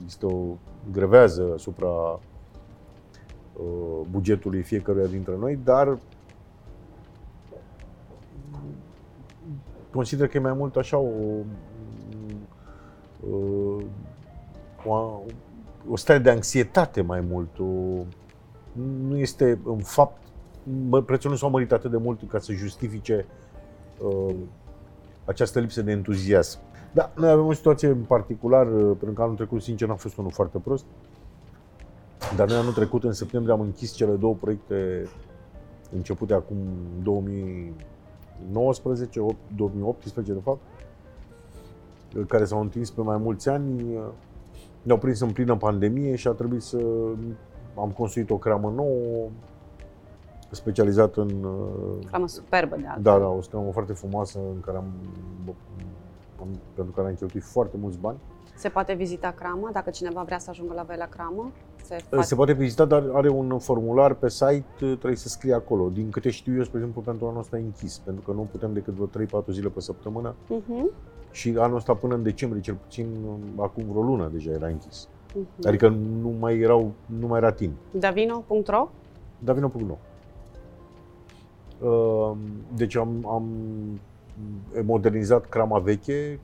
este 0.05 0.25
o 0.25 0.43
grevează 0.91 1.51
asupra 1.53 1.87
uh, 1.89 2.19
bugetului 4.09 4.61
fiecăruia 4.61 5.05
dintre 5.05 5.35
noi, 5.37 5.59
dar 5.63 5.97
consider 9.91 10.27
că 10.27 10.37
e 10.37 10.39
mai 10.39 10.53
mult 10.53 10.75
așa 10.75 10.97
o, 10.97 11.09
uh, 13.29 13.83
o, 14.85 15.21
o 15.89 15.95
stare 15.95 16.19
de 16.19 16.29
anxietate 16.29 17.01
mai 17.01 17.21
mult. 17.21 17.59
O, 17.59 17.63
nu 19.07 19.17
este 19.17 19.59
în 19.63 19.77
fapt, 19.77 20.21
mă- 20.89 21.01
prețul 21.01 21.29
nu 21.29 21.35
s-au 21.35 21.49
mărit 21.49 21.71
atât 21.71 21.91
de 21.91 21.97
mult 21.97 22.29
ca 22.29 22.39
să 22.39 22.53
justifice 22.53 23.25
uh, 24.01 24.35
această 25.25 25.59
lipsă 25.59 25.81
de 25.81 25.91
entuziasm. 25.91 26.59
Da, 26.93 27.12
noi 27.15 27.30
avem 27.30 27.45
o 27.45 27.54
situație 27.54 27.88
în 27.88 28.04
particular, 28.08 28.67
uh, 28.67 28.82
pentru 28.82 29.12
că 29.13 29.21
anul 29.21 29.36
trecut, 29.36 29.62
sincer, 29.62 29.88
n-a 29.88 29.95
fost 29.95 30.17
unul 30.17 30.32
foarte 30.32 30.58
prost. 30.58 30.86
Dar 32.36 32.47
noi 32.47 32.58
anul 32.58 32.73
trecut, 32.73 33.04
în 33.04 33.12
septembrie, 33.13 33.54
am 33.54 33.62
închis 33.62 33.91
cele 33.93 34.12
două 34.13 34.36
proiecte 34.36 35.08
începute 35.95 36.34
acum 36.34 36.58
2019, 37.04 39.19
opt- 39.19 39.56
2018 39.56 40.34
de 40.34 40.39
fapt, 40.43 40.60
uh, 42.17 42.23
care 42.28 42.45
s-au 42.45 42.62
întins 42.62 42.91
pe 42.91 43.02
mai 43.02 43.17
mulți 43.17 43.49
ani. 43.49 43.82
uh, 43.95 44.02
Ne-au 44.82 44.97
prins 44.97 45.19
în 45.19 45.32
plină 45.32 45.56
pandemie 45.56 46.15
și 46.15 46.28
a 46.28 46.32
trebuit 46.32 46.62
să 46.62 46.78
am 47.75 47.89
construit 47.97 48.30
o 48.30 48.38
cramă 48.38 48.73
nouă, 48.75 49.28
specializată 50.52 51.21
în 51.21 51.43
uh, 51.43 52.06
Cramă 52.08 52.28
superbă 52.28 52.75
de 52.75 52.86
altfel. 52.86 53.04
da, 53.04 53.19
da, 53.19 53.28
o 53.28 53.41
scramă 53.41 53.71
foarte 53.71 53.93
frumoasă 53.93 54.39
în 54.54 54.60
care 54.62 54.78
am, 54.78 54.86
am, 56.41 56.47
pentru 56.73 56.93
care 56.93 57.08
am 57.08 57.13
cheltuit 57.13 57.43
foarte 57.43 57.78
mulți 57.78 57.97
bani. 57.99 58.17
Se 58.56 58.69
poate 58.69 58.93
vizita 58.93 59.32
crama, 59.32 59.69
dacă 59.73 59.89
cineva 59.89 60.23
vrea 60.23 60.39
să 60.39 60.49
ajungă 60.49 60.73
la 60.73 60.84
voi 60.84 60.95
la 60.97 61.06
cramă? 61.06 61.52
Se 61.84 61.97
Se 61.97 62.15
face... 62.15 62.36
poate 62.36 62.54
vizita, 62.54 62.86
dar 62.86 63.04
are 63.13 63.30
un 63.30 63.60
formular 63.60 64.13
pe 64.13 64.30
site, 64.30 64.65
trebuie 64.78 65.15
să 65.15 65.28
scrie 65.28 65.54
acolo. 65.54 65.89
Din 65.89 66.10
câte 66.10 66.30
știu 66.30 66.56
eu, 66.56 66.63
spre 66.63 66.78
exemplu, 66.78 67.02
pentru 67.02 67.28
anul 67.28 67.39
ăsta 67.39 67.58
e 67.58 67.62
închis, 67.62 67.97
pentru 67.97 68.23
că 68.23 68.32
nu 68.32 68.41
putem 68.52 68.73
decât 68.73 68.93
vreo 68.93 69.41
3-4 69.41 69.45
zile 69.52 69.69
pe 69.69 69.80
săptămână 69.80 70.36
Mhm, 70.47 70.89
și 71.32 71.56
anul 71.58 71.78
ăsta 71.78 71.93
până 71.93 72.15
în 72.15 72.23
decembrie, 72.23 72.62
cel 72.62 72.75
puțin 72.75 73.08
acum 73.58 73.84
vreo 73.89 74.02
lună 74.02 74.30
deja 74.34 74.52
era 74.52 74.67
închis. 74.67 75.08
mhm. 75.36 75.47
Adică 75.67 75.88
nu 76.21 76.34
mai, 76.39 76.60
erau, 76.60 76.91
nu 77.06 77.28
mai 77.28 77.38
era 77.39 77.52
timp. 77.52 77.73
Davino.ro 77.91 78.88
Dar 79.39 79.56
vină 79.56 79.67
pe 79.69 79.78
nou. 79.84 79.99
Uh, 81.82 82.38
Deci 82.75 82.95
am, 82.95 83.28
am 83.28 83.43
modernizat 84.84 85.45
crama 85.45 85.80
veche, 85.80 86.39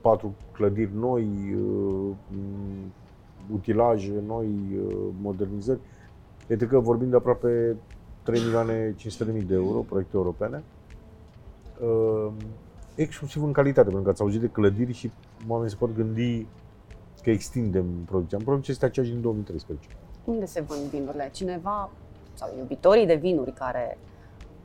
patru 0.00 0.34
clădiri 0.52 0.90
noi, 0.94 1.28
uh, 1.54 2.10
utilaje 3.52 4.22
noi, 4.26 4.48
uh, 4.86 5.06
modernizări. 5.22 5.78
Este 6.46 6.66
că 6.66 6.78
vorbim 6.78 7.10
de 7.10 7.16
aproape 7.16 7.76
3 8.22 8.40
milioane 8.40 8.94
500 8.96 9.24
de 9.24 9.32
mii 9.32 9.46
de 9.46 9.54
euro, 9.54 9.78
proiecte 9.78 10.16
europene. 10.16 10.62
Uh, 11.80 12.32
Exclusiv 12.94 13.42
în 13.42 13.52
calitate, 13.52 13.86
pentru 13.86 14.02
că 14.02 14.10
ați 14.10 14.22
auzit 14.22 14.40
de 14.40 14.48
clădiri 14.48 14.92
și 14.92 15.10
oamenii 15.48 15.70
se 15.70 15.76
pot 15.76 15.94
gândi 15.94 16.46
că 17.22 17.30
extindem 17.30 17.84
producția. 18.06 18.38
Producția 18.44 18.72
este 18.72 18.84
aceeași 18.84 19.12
din 19.12 19.20
2013. 19.20 19.88
Unde 20.24 20.44
se 20.44 20.60
vând 20.60 20.80
vinurile? 20.80 21.30
Cineva 21.32 21.90
sau 22.34 22.48
iubitorii 22.58 23.06
de 23.06 23.14
vinuri 23.14 23.52
care 23.52 23.98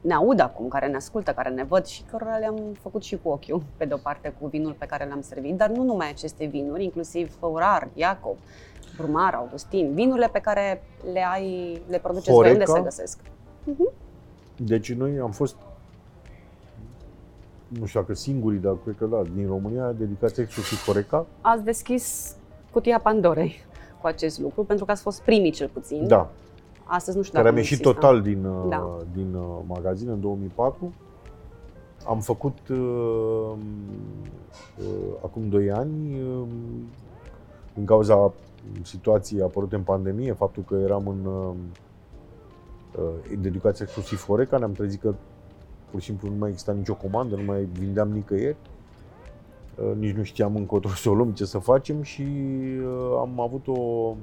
ne 0.05 0.13
aud 0.13 0.39
acum, 0.39 0.67
care 0.67 0.87
ne 0.87 0.95
ascultă, 0.95 1.31
care 1.31 1.49
ne 1.49 1.63
văd 1.63 1.85
și 1.85 2.03
cărora 2.03 2.37
le-am 2.37 2.59
făcut 2.81 3.03
și 3.03 3.17
cu 3.23 3.29
ochiul, 3.29 3.63
pe 3.77 3.85
de-o 3.85 3.97
parte 3.97 4.33
cu 4.39 4.47
vinul 4.47 4.75
pe 4.77 4.85
care 4.85 5.07
l-am 5.07 5.21
servit, 5.21 5.57
dar 5.57 5.69
nu 5.69 5.83
numai 5.83 6.09
aceste 6.09 6.45
vinuri, 6.45 6.83
inclusiv 6.83 7.37
Făurar, 7.39 7.87
Iacob, 7.93 8.35
Brumar, 8.97 9.33
Augustin, 9.33 9.93
vinurile 9.93 10.27
pe 10.27 10.39
care 10.39 10.83
le 11.13 11.25
ai, 11.31 11.81
le 11.87 11.97
produceți 11.97 12.31
voi, 12.31 12.51
unde 12.51 12.63
Horeca. 12.65 12.73
se 12.73 12.81
găsesc? 12.81 13.19
Deci 14.57 14.93
noi 14.93 15.19
am 15.19 15.31
fost, 15.31 15.55
nu 17.67 17.85
știu 17.85 17.99
dacă 17.99 18.13
singurii, 18.13 18.59
dar 18.59 18.75
cred 18.83 18.95
că 18.97 19.05
da, 19.05 19.21
din 19.35 19.47
România, 19.47 19.91
dedicați 19.91 20.41
exclusiv 20.41 20.83
Horeca. 20.85 21.25
Ați 21.41 21.63
deschis 21.63 22.35
cutia 22.71 22.99
Pandorei 22.99 23.63
cu 24.01 24.07
acest 24.07 24.39
lucru, 24.39 24.63
pentru 24.63 24.85
că 24.85 24.91
ați 24.91 25.01
fost 25.01 25.21
primii 25.21 25.51
cel 25.51 25.67
puțin. 25.67 26.07
Da, 26.07 26.29
Astăzi 26.88 27.17
nu 27.17 27.24
știu 27.24 27.36
care 27.36 27.48
am 27.48 27.56
dacă 27.56 27.65
ieșit 27.67 27.80
există. 27.86 28.00
total 28.00 28.21
din, 28.21 28.45
uh, 28.45 28.65
Da. 28.69 28.98
din 29.13 29.34
uh, 29.34 29.43
magazin 29.67 30.10
în 30.10 30.19
2004. 30.21 30.93
Am 32.08 32.19
făcut 32.19 32.58
uh, 32.69 32.78
uh, 34.78 35.13
acum 35.24 35.50
2 35.50 35.71
ani, 35.71 36.21
uh, 36.21 36.48
din 37.74 37.86
cauza 37.86 38.34
situației 38.84 39.41
apărute 39.41 39.76
în 39.76 39.82
pandemie, 39.82 40.34
faptul 40.34 40.63
că 40.63 40.76
eram 40.76 41.08
în 41.08 41.26
uh, 41.26 41.54
uh, 43.00 43.38
dedicație 43.41 43.84
exclusiv 43.86 44.26
Horeca, 44.26 44.58
ne-am 44.58 44.71
trezit 44.71 45.02
că 45.02 45.13
pur 45.91 46.00
și 46.00 46.06
simplu 46.06 46.30
nu 46.30 46.36
mai 46.38 46.50
exista 46.50 46.71
nicio 46.71 46.93
comandă, 46.95 47.36
nu 47.36 47.43
mai 47.43 47.63
vindeam 47.63 48.10
nicăieri. 48.10 48.56
Uh, 49.76 49.95
Nici 49.98 50.15
nu 50.15 50.24
știam 50.24 50.56
încotro 50.56 50.89
să 50.89 51.10
o 51.10 51.13
luăm, 51.13 51.32
ce 51.32 51.45
să 51.45 51.58
facem 51.60 52.02
și 52.02 52.21
uh, 52.21 53.17
am 53.19 53.39
avut 53.39 53.67
o 53.67 54.15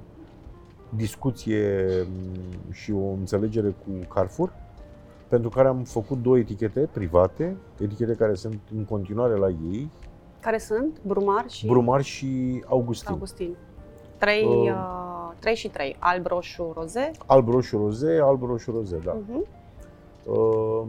discuție 0.97 1.87
m, 2.03 2.73
și 2.73 2.93
o 2.93 3.11
înțelegere 3.11 3.69
cu 3.69 4.07
Carrefour, 4.15 4.53
pentru 5.29 5.49
care 5.49 5.69
am 5.69 5.83
făcut 5.83 6.23
două 6.23 6.39
etichete 6.39 6.89
private, 6.93 7.57
etichete 7.81 8.15
care 8.15 8.35
sunt 8.35 8.59
în 8.77 8.85
continuare 8.85 9.35
la 9.35 9.49
ei, 9.49 9.91
Care 10.41 10.59
sunt? 10.59 11.01
Brumar 11.07 11.45
și 11.49 11.67
Brumar 11.67 12.03
și 12.03 12.63
Augustin. 12.69 13.11
Augustin. 13.13 13.55
Trei, 14.19 14.45
Uh. 14.45 14.67
uh, 14.69 15.33
trei 15.39 15.55
și 15.55 15.69
trei. 15.69 15.97
Alb, 15.99 16.27
roșu, 16.27 16.73
roze. 16.77 17.11
Alb, 17.27 17.49
roșu, 17.49 17.77
roze, 17.77 18.19
alb, 18.23 18.43
roșu, 18.43 18.71
roze, 18.71 18.99
da. 19.05 19.17
Uh-huh. 19.17 19.49
Uh, 20.27 20.83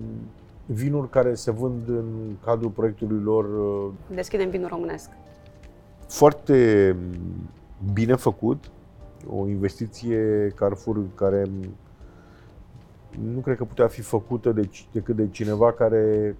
vinuri 0.65 1.09
care 1.09 1.33
se 1.33 1.51
vând 1.51 1.87
în 1.87 2.35
cadrul 2.45 2.69
proiectului 2.69 3.19
lor 3.23 3.43
uh, 3.45 3.91
Deschidem 4.15 4.49
vinul 4.49 4.67
românesc. 4.67 5.09
foarte 6.07 6.95
bine 7.93 8.15
făcut, 8.15 8.71
o 9.29 9.47
investiție 9.47 10.47
Carrefour 10.55 11.05
care 11.15 11.49
nu 13.33 13.39
cred 13.39 13.57
că 13.57 13.63
putea 13.63 13.87
fi 13.87 14.01
făcută 14.01 14.51
de, 14.51 14.69
decât 14.91 15.15
de 15.15 15.27
cineva 15.29 15.71
care, 15.71 16.35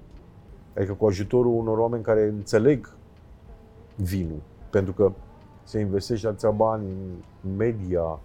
adică 0.78 0.94
cu 0.94 1.06
ajutorul 1.06 1.54
unor 1.54 1.78
oameni 1.78 2.04
care 2.04 2.28
înțeleg 2.28 2.90
vinul, 3.96 4.42
pentru 4.70 4.94
că 4.94 5.12
se 5.64 5.80
investește 5.80 6.28
atâția 6.28 6.50
bani 6.50 6.86
în 7.44 7.56
media, 7.56 8.20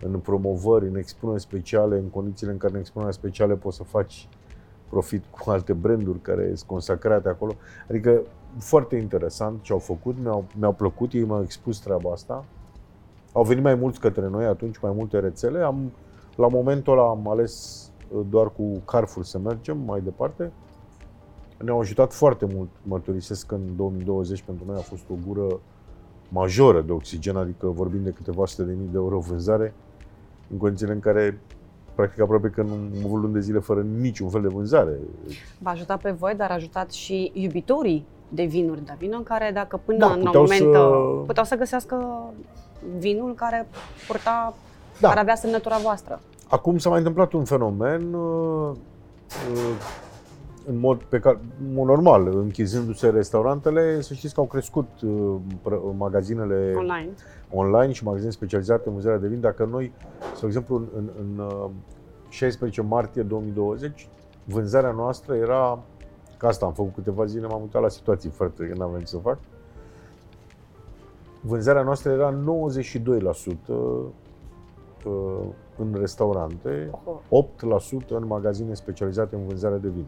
în 0.00 0.18
promovări, 0.18 0.86
în 0.86 0.96
expuneri 0.96 1.40
speciale, 1.40 1.98
în 1.98 2.08
condițiile 2.08 2.52
în 2.52 2.58
care 2.58 2.72
în 2.72 2.78
expuneri 2.78 3.14
speciale 3.14 3.54
poți 3.54 3.76
să 3.76 3.82
faci 3.82 4.28
profit 4.88 5.24
cu 5.24 5.50
alte 5.50 5.72
branduri 5.72 6.20
care 6.20 6.44
sunt 6.44 6.68
consacrate 6.68 7.28
acolo. 7.28 7.52
Adică 7.88 8.22
foarte 8.58 8.96
interesant 8.96 9.62
ce 9.62 9.72
au 9.72 9.78
făcut, 9.78 10.16
mi-au, 10.22 10.44
mi-au 10.58 10.72
plăcut, 10.72 11.12
ei 11.12 11.24
m-au 11.24 11.42
expus 11.42 11.78
treaba 11.78 12.10
asta. 12.12 12.44
Au 13.32 13.42
venit 13.44 13.62
mai 13.62 13.74
mulți 13.74 14.00
către 14.00 14.28
noi 14.28 14.44
atunci, 14.44 14.78
mai 14.78 14.92
multe 14.94 15.18
rețele. 15.18 15.62
Am, 15.62 15.92
la 16.36 16.48
momentul 16.48 16.92
ăla 16.92 17.08
am 17.08 17.28
ales 17.28 17.84
uh, 18.14 18.20
doar 18.30 18.50
cu 18.52 18.62
Carrefour 18.84 19.24
să 19.24 19.38
mergem 19.38 19.78
mai 19.86 20.00
departe. 20.00 20.52
Ne-au 21.64 21.80
ajutat 21.80 22.12
foarte 22.12 22.46
mult, 22.54 22.68
mărturisesc 22.82 23.46
că 23.46 23.54
în 23.54 23.76
2020 23.76 24.42
pentru 24.42 24.64
noi 24.66 24.76
a 24.78 24.80
fost 24.82 25.02
o 25.10 25.14
gură 25.26 25.60
majoră 26.28 26.80
de 26.80 26.92
oxigen, 26.92 27.36
adică 27.36 27.66
vorbim 27.66 28.00
de 28.02 28.10
câteva 28.10 28.46
sute 28.46 28.62
de 28.62 28.72
mii 28.78 28.88
de 28.92 28.96
euro 28.96 29.18
vânzare, 29.18 29.74
în 30.50 30.56
condițiile 30.58 30.92
în 30.92 31.00
care 31.00 31.40
practic 31.94 32.20
aproape 32.20 32.48
că 32.50 32.62
nu 32.62 32.72
am 32.72 33.04
avut 33.04 33.20
luni 33.20 33.32
de 33.32 33.40
zile 33.40 33.58
fără 33.58 33.86
niciun 34.00 34.28
fel 34.28 34.40
de 34.42 34.48
vânzare. 34.48 34.98
V-a 35.58 35.70
ajutat 35.70 36.00
pe 36.00 36.10
voi, 36.10 36.34
dar 36.34 36.50
a 36.50 36.54
ajutat 36.54 36.90
și 36.90 37.30
iubitorii 37.34 38.06
de 38.28 38.44
vinuri 38.44 38.84
de 38.84 38.94
vină, 38.98 39.20
care 39.22 39.50
dacă 39.54 39.80
până 39.84 39.98
Da, 39.98 40.12
în 40.12 40.22
puteau 40.22 40.42
moment 40.42 40.60
să- 40.74 40.78
uh, 40.78 41.22
puteau 41.26 41.44
să 41.44 41.56
găsească 41.56 42.22
vinul 42.98 43.34
care 43.34 43.68
purta, 44.06 44.54
Da. 45.00 45.08
care 45.08 45.20
avea 45.20 45.34
semnătura 45.34 45.76
voastră. 45.78 46.20
Acum 46.48 46.78
s-a 46.78 46.88
mai 46.88 46.98
întâmplat 46.98 47.32
un 47.32 47.44
fenomen 47.44 48.12
uh, 48.14 48.70
uh, 49.54 49.74
în 50.66 50.78
mod, 50.78 51.02
pe 51.02 51.18
care, 51.18 51.38
în 51.68 51.74
mod 51.74 51.86
normal, 51.86 52.26
închizându-se 52.36 53.08
restaurantele, 53.08 54.00
să 54.00 54.14
știți 54.14 54.34
că 54.34 54.40
au 54.40 54.46
crescut 54.46 54.88
uh, 55.04 55.34
pră- 55.60 55.96
magazinele 55.96 56.74
Online. 56.76 57.10
online 57.50 57.92
și 57.92 58.04
magazine 58.04 58.30
specializate 58.30 58.82
în 58.86 58.92
vânzarea 58.92 59.18
de 59.18 59.28
vin. 59.28 59.40
Dacă 59.40 59.68
noi, 59.70 59.92
spre 60.34 60.46
exemplu, 60.46 60.76
în, 60.76 60.86
în, 60.96 61.10
în 61.18 61.44
uh, 61.44 61.70
16 62.28 62.82
martie 62.82 63.22
2020, 63.22 64.08
vânzarea 64.44 64.90
noastră 64.90 65.34
era, 65.34 65.78
că 66.36 66.46
asta 66.46 66.66
am 66.66 66.72
făcut 66.72 66.94
câteva 66.94 67.24
zile, 67.24 67.46
m-am 67.46 67.60
uitat 67.60 67.82
la 67.82 67.88
situații 67.88 68.30
foarte, 68.30 68.64
că 68.64 68.74
n-am 68.78 68.90
venit 68.90 69.06
să 69.08 69.16
fac, 69.16 69.38
vânzarea 71.40 71.82
noastră 71.82 72.10
era 72.10 72.34
92% 72.34 72.36
uh, 73.68 75.42
în 75.76 75.96
restaurante, 75.98 76.90
Oho. 77.28 77.48
8% 78.04 78.08
în 78.08 78.26
magazine 78.26 78.74
specializate 78.74 79.34
în 79.34 79.46
vânzarea 79.46 79.78
de 79.78 79.88
vin. 79.88 80.06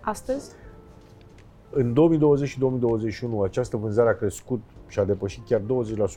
Astăzi? 0.00 0.50
În 1.70 1.92
2020 1.92 2.48
și 2.48 2.58
2021 2.58 3.42
această 3.42 3.76
vânzare 3.76 4.08
a 4.08 4.16
crescut 4.16 4.60
și 4.86 4.98
a 4.98 5.04
depășit 5.04 5.46
chiar 5.46 5.60
20% 5.60 5.64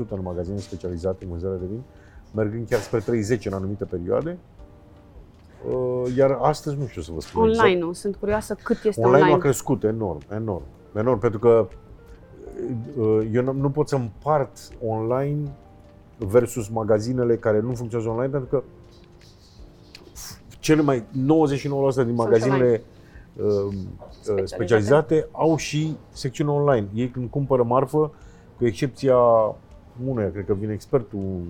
în 0.10 0.22
magazine 0.22 0.58
specializate 0.58 1.24
în 1.24 1.30
vânzarea 1.30 1.58
de 1.58 1.66
vin, 1.66 1.82
mergând 2.36 2.68
chiar 2.68 2.80
spre 2.80 3.00
30 3.00 3.46
în 3.46 3.54
anumite 3.54 3.86
perioade. 3.86 4.38
Uh, 5.70 6.16
Iar 6.18 6.38
astăzi 6.42 6.78
nu 6.78 6.86
știu 6.86 7.02
să 7.02 7.12
vă 7.14 7.22
spun 7.22 7.48
exact. 7.48 7.68
Online-ul. 7.68 7.94
Sunt 7.94 8.16
curioasă 8.16 8.56
cât 8.64 8.84
este 8.84 9.02
Online 9.02 9.18
online. 9.18 9.38
a 9.38 9.42
crescut 9.42 9.84
enorm, 9.84 10.20
enorm, 10.32 10.64
enorm, 10.96 11.20
pentru 11.20 11.40
că 11.40 11.68
uh, 11.70 11.76
eu 13.32 13.44
nu- 13.44 13.52
nu 13.54 13.70
pot 13.70 13.88
să 13.88 13.96
împart 13.96 14.58
online 14.88 15.52
versus 16.18 16.68
magazinele 16.68 17.38
care 17.38 17.60
nu 17.60 17.74
funcționează 17.74 18.12
online, 18.14 18.32
pentru 18.32 18.50
că 18.50 18.64
cele 20.60 20.82
mai 20.82 21.04
99% 21.12 22.04
din 22.06 22.14
magazinele 22.16 22.82
uh, 23.36 23.46
uh, 23.46 23.74
Specializate. 24.10 24.46
specializate 24.46 25.28
au 25.32 25.56
și 25.56 25.96
secțiune 26.10 26.52
online. 26.52 26.88
Ei 26.94 27.10
când 27.10 27.30
cumpără 27.30 27.64
marfă, 27.64 28.12
cu 28.58 28.66
excepția 28.66 29.16
unuia, 30.06 30.32
cred 30.32 30.46
că 30.46 30.54
vine 30.54 30.74
expertul, 30.74 31.42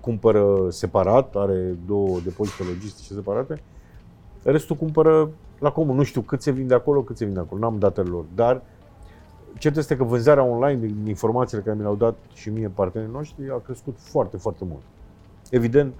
cumpără 0.00 0.66
separat, 0.68 1.34
are 1.36 1.76
două 1.86 2.18
depozite 2.24 2.62
logistice 2.62 3.12
separate, 3.14 3.62
restul 4.42 4.76
cumpără 4.76 5.30
la 5.58 5.70
comun. 5.70 5.96
Nu 5.96 6.02
știu 6.02 6.20
cât 6.20 6.42
se 6.42 6.50
vinde 6.50 6.74
acolo, 6.74 7.02
cât 7.02 7.16
se 7.16 7.24
vinde 7.24 7.40
acolo, 7.40 7.60
n-am 7.60 7.78
datele 7.78 8.08
lor, 8.08 8.24
dar 8.34 8.62
cert 9.58 9.76
este 9.76 9.96
că 9.96 10.04
vânzarea 10.04 10.44
online, 10.44 10.86
din 10.86 11.06
informațiile 11.06 11.62
care 11.62 11.76
mi 11.76 11.82
le-au 11.82 11.96
dat 11.96 12.16
și 12.34 12.50
mie 12.50 12.68
partenerii 12.68 13.12
noștri, 13.12 13.50
a 13.50 13.58
crescut 13.58 13.96
foarte, 13.98 14.36
foarte 14.36 14.64
mult. 14.64 14.82
Evident, 15.50 15.94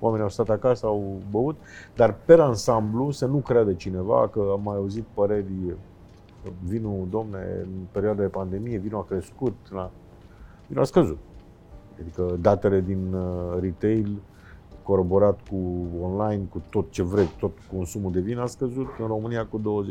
oamenii 0.00 0.24
au 0.24 0.30
stat 0.30 0.48
acasă, 0.48 0.86
au 0.86 1.20
băut, 1.30 1.56
dar 1.94 2.14
per 2.24 2.40
ansamblu 2.40 3.10
să 3.10 3.26
nu 3.26 3.36
creadă 3.36 3.72
cineva 3.72 4.28
că 4.28 4.48
am 4.52 4.60
mai 4.62 4.76
auzit 4.76 5.04
păreri 5.14 5.74
vinul, 6.64 7.06
domne, 7.10 7.38
în 7.62 7.68
perioada 7.90 8.22
de 8.22 8.28
pandemie, 8.28 8.78
vinul 8.78 8.98
a 8.98 9.04
crescut, 9.08 9.54
la... 9.70 9.90
vinul 10.66 10.82
a 10.82 10.86
scăzut. 10.86 11.18
Adică 12.00 12.36
datele 12.40 12.80
din 12.80 13.12
uh, 13.12 13.60
retail 13.60 14.18
coroborat 14.86 15.38
cu 15.50 15.86
online, 16.02 16.42
cu 16.50 16.62
tot 16.70 16.90
ce 16.90 17.02
vreți, 17.02 17.32
tot 17.38 17.52
consumul 17.76 18.12
de 18.12 18.20
vin 18.20 18.38
a 18.38 18.46
scăzut 18.46 18.86
în 18.98 19.06
România 19.06 19.46
cu 19.46 19.84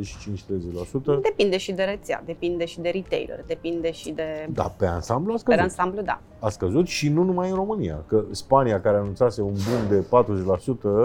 25-30%. 1.18 1.22
Depinde 1.22 1.58
și 1.58 1.72
de 1.72 1.84
rețea, 1.84 2.24
depinde 2.26 2.66
și 2.66 2.80
de 2.80 2.90
retailer, 2.90 3.44
depinde 3.48 3.92
și 3.92 4.12
de... 4.12 4.48
Da, 4.50 4.74
pe 4.78 4.86
ansamblu 4.86 5.32
a 5.32 5.34
Pe 5.36 5.40
scăzut. 5.40 5.62
ansamblu, 5.62 6.02
da. 6.02 6.22
a 6.40 6.50
scăzut 6.50 6.88
și 6.88 7.10
nu 7.10 7.24
numai 7.24 7.50
în 7.50 7.56
România, 7.56 8.04
că 8.08 8.24
Spania, 8.32 8.82
care 8.82 8.98
anunțase 8.98 9.42
un 9.42 9.54
boom 9.54 9.88
de 9.90 10.06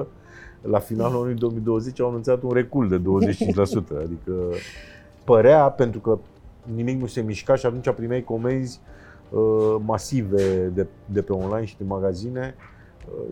40%, 0.03 0.07
la 0.63 0.79
finalul 0.79 1.17
anului 1.17 1.35
2020 1.35 2.01
au 2.01 2.09
anunțat 2.09 2.43
un 2.43 2.51
recul 2.51 2.89
de 2.89 2.99
25%, 2.99 3.01
adică 4.05 4.33
părea, 5.25 5.71
pentru 5.71 6.01
că 6.01 6.19
nimic 6.75 7.01
nu 7.01 7.07
se 7.07 7.21
mișca 7.21 7.55
și 7.55 7.67
atunci 7.67 7.91
primeai 7.91 8.25
comenzi 8.25 8.81
uh, 9.31 9.77
masive 9.85 10.71
de, 10.75 10.87
de 11.05 11.23
pe 11.23 11.33
online 11.33 11.65
și 11.65 11.77
de 11.79 11.85
magazine 11.87 12.55
uh, 12.57 12.79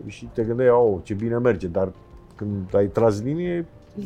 și 0.05 0.29
te 0.33 0.43
gândeai, 0.43 0.69
oh, 0.69 0.99
ce 1.03 1.13
bine 1.13 1.37
merge, 1.37 1.67
dar 1.67 1.91
când 2.35 2.75
ai 2.75 2.87
tras 2.87 3.21
linie, 3.21 3.65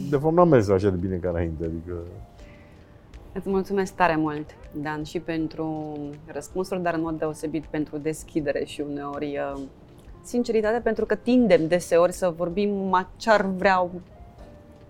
de 0.09 0.17
fapt 0.17 0.33
n-a 0.33 0.43
mers 0.43 0.69
așa 0.69 0.89
de 0.89 0.97
bine 0.97 1.15
ca 1.15 1.29
înainte, 1.29 1.65
adică 1.65 1.93
Îți 3.33 3.49
mulțumesc 3.49 3.93
tare 3.93 4.15
mult, 4.15 4.55
Dan, 4.71 5.03
și 5.03 5.19
pentru 5.19 5.95
răspunsuri, 6.25 6.81
dar 6.81 6.93
în 6.93 7.01
mod 7.01 7.17
deosebit 7.17 7.65
pentru 7.65 7.97
deschidere 7.97 8.63
și 8.63 8.81
uneori 8.81 9.39
uh, 9.55 9.61
sinceritate, 10.23 10.79
pentru 10.79 11.05
că 11.05 11.15
tindem 11.15 11.67
deseori 11.67 12.11
să 12.11 12.33
vorbim 12.37 12.93
a 12.93 13.09
ce 13.15 13.29
ar 13.29 13.45
vrea 13.45 13.89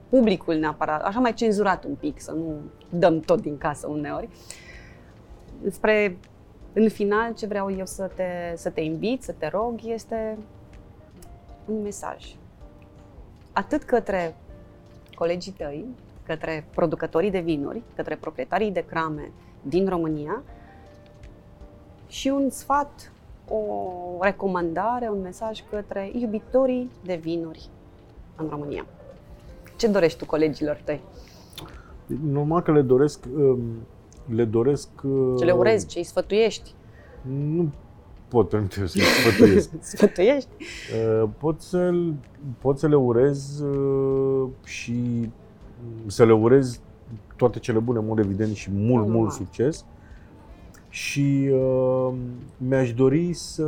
publicul 0.09 0.55
neapărat, 0.55 1.01
așa 1.01 1.19
mai 1.19 1.33
cenzurat 1.33 1.83
un 1.83 1.95
pic, 1.95 2.21
să 2.21 2.31
nu 2.31 2.55
dăm 2.89 3.19
tot 3.19 3.41
din 3.41 3.57
casă 3.57 3.88
uneori. 3.88 4.29
Spre, 5.69 6.17
în 6.73 6.89
final, 6.89 7.33
ce 7.33 7.45
vreau 7.45 7.71
eu 7.71 7.86
să 7.86 8.09
te, 8.15 8.55
să 8.55 8.69
te 8.69 8.81
invit, 8.81 9.23
să 9.23 9.36
te 9.38 9.47
rog, 9.47 9.79
este 9.83 10.38
un 11.65 11.82
mesaj. 11.82 12.36
Atât 13.52 13.84
către 13.84 14.36
colegii 15.15 15.52
tăi, 15.52 15.86
către 16.26 16.67
producătorii 16.76 17.32
de 17.32 17.39
vinuri, 17.39 17.82
către 17.95 18.15
proprietarii 18.15 18.71
de 18.71 18.86
crame 18.86 19.32
din 19.62 19.88
România 19.89 20.43
și 22.08 22.28
un 22.28 22.49
sfat, 22.49 23.12
o 23.47 24.17
recomandare, 24.21 25.10
un 25.10 25.21
mesaj 25.21 25.63
către 25.69 26.12
iubitorii 26.13 26.91
de 27.04 27.15
vinuri 27.15 27.69
în 28.36 28.47
România. 28.49 28.86
Ce 29.78 29.88
dorești 29.88 30.17
tu 30.17 30.26
colegilor 30.26 30.82
tăi? 30.84 31.02
normal 32.21 32.62
că 32.62 32.71
le 32.71 32.82
doresc, 32.82 33.26
um, 33.36 33.62
le 34.36 34.45
doresc... 34.45 34.89
uh, 35.04 35.34
Ce 35.38 35.45
le 35.45 35.52
urezi, 35.52 35.88
ce 35.88 35.97
îi 35.97 36.04
sfătuiești? 36.04 36.73
Nu 37.21 37.71
pot 38.34 38.50
pentru 38.50 38.80
eu 38.80 38.86
să-i 38.86 39.02
sfătuiesc. 39.02 39.69
Sfătuiești? 39.96 40.50
Uh, 40.60 41.30
pot, 41.38 41.62
să, 41.62 41.93
pot 42.60 42.80
să 42.80 42.88
le 42.88 42.96
urez 42.96 43.60
uh, 43.60 44.50
și 44.63 45.30
să 46.06 46.26
le 46.26 46.34
urez 46.34 46.80
toate 47.36 47.60
cele 47.60 47.80
bune, 47.80 48.00
în 48.00 48.06
mod 48.06 48.19
evident, 48.19 48.56
și 48.56 48.72
mult, 48.72 48.88
Normal. 48.89 49.17
mult 49.17 49.32
succes. 49.32 49.86
Și 50.89 51.50
uh, 51.54 52.13
mi-aș 52.58 52.93
dori 52.93 53.34
să 53.34 53.67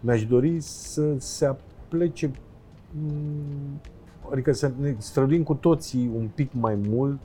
mi-aș 0.00 0.26
dori 0.26 0.60
să 0.60 1.14
se 1.18 1.46
aplece 1.46 2.30
mm, 2.90 3.80
adică 4.32 4.52
să 4.52 4.72
ne 4.80 4.94
străduim 4.98 5.42
cu 5.42 5.54
toții 5.54 6.10
un 6.16 6.28
pic 6.34 6.50
mai 6.52 6.74
mult 6.88 7.20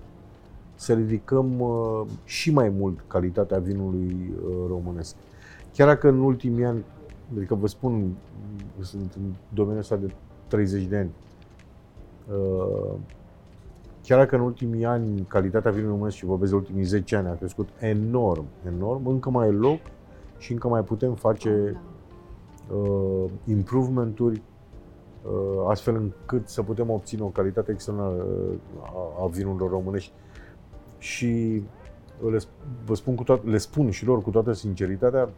să 0.79 0.93
ridicăm 0.93 1.59
uh, 1.59 2.01
și 2.23 2.51
mai 2.51 2.69
mult 2.69 3.03
calitatea 3.07 3.59
vinului 3.59 4.33
uh, 4.45 4.53
românesc. 4.67 5.15
Chiar 5.73 5.87
dacă 5.87 6.07
în 6.07 6.19
ultimii 6.19 6.65
ani, 6.65 6.83
adică 7.35 7.55
vă 7.55 7.67
spun, 7.67 7.93
m, 8.77 8.81
sunt 8.81 9.13
în 9.13 9.33
domeniul 9.53 9.81
ăsta 9.81 9.95
de 9.95 10.13
30 10.47 10.83
de 10.83 10.97
ani, 10.97 11.09
uh, 12.31 12.93
chiar 14.03 14.17
dacă 14.17 14.35
în 14.35 14.41
ultimii 14.41 14.85
ani 14.85 15.25
calitatea 15.27 15.71
vinului 15.71 15.93
românesc 15.93 16.15
și 16.15 16.25
vorbesc 16.25 16.51
de 16.51 16.57
ultimii 16.57 16.83
10 16.83 17.15
ani 17.15 17.27
a 17.27 17.35
crescut 17.35 17.69
enorm, 17.79 18.45
enorm, 18.67 19.07
încă 19.07 19.29
mai 19.29 19.47
e 19.47 19.51
loc 19.51 19.79
și 20.37 20.51
încă 20.51 20.67
mai 20.67 20.83
putem 20.83 21.13
face 21.13 21.81
uh, 22.73 23.31
improvementuri 23.45 24.41
uh, 25.25 25.65
astfel 25.67 25.95
încât 25.95 26.47
să 26.47 26.63
putem 26.63 26.89
obține 26.89 27.21
o 27.21 27.27
calitate 27.27 27.71
extraordinară 27.71 28.23
uh, 28.23 28.55
a, 28.83 29.23
a 29.23 29.27
vinurilor 29.27 29.69
românești. 29.69 30.11
Și 30.99 31.63
le, 32.31 32.37
sp- 32.37 32.85
vă 32.85 32.95
spun 32.95 33.15
cu 33.15 33.23
toată, 33.23 33.49
le 33.49 33.57
spun 33.57 33.89
și 33.89 34.05
lor 34.05 34.21
cu 34.21 34.29
toată 34.29 34.53
sinceritatea, 34.53 35.29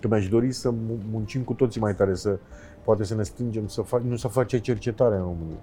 Că 0.00 0.08
mi-aș 0.08 0.28
dori 0.28 0.52
să 0.52 0.72
muncim 1.10 1.42
cu 1.42 1.52
toții 1.52 1.80
mai 1.80 1.94
tare, 1.94 2.14
să 2.14 2.38
poate 2.84 3.04
să 3.04 3.14
ne 3.14 3.22
strângem, 3.22 3.66
să 3.66 3.82
fac, 3.82 4.02
nu 4.02 4.16
să 4.16 4.28
face 4.28 4.60
cercetare 4.60 5.16
în 5.16 5.22
România, 5.22 5.60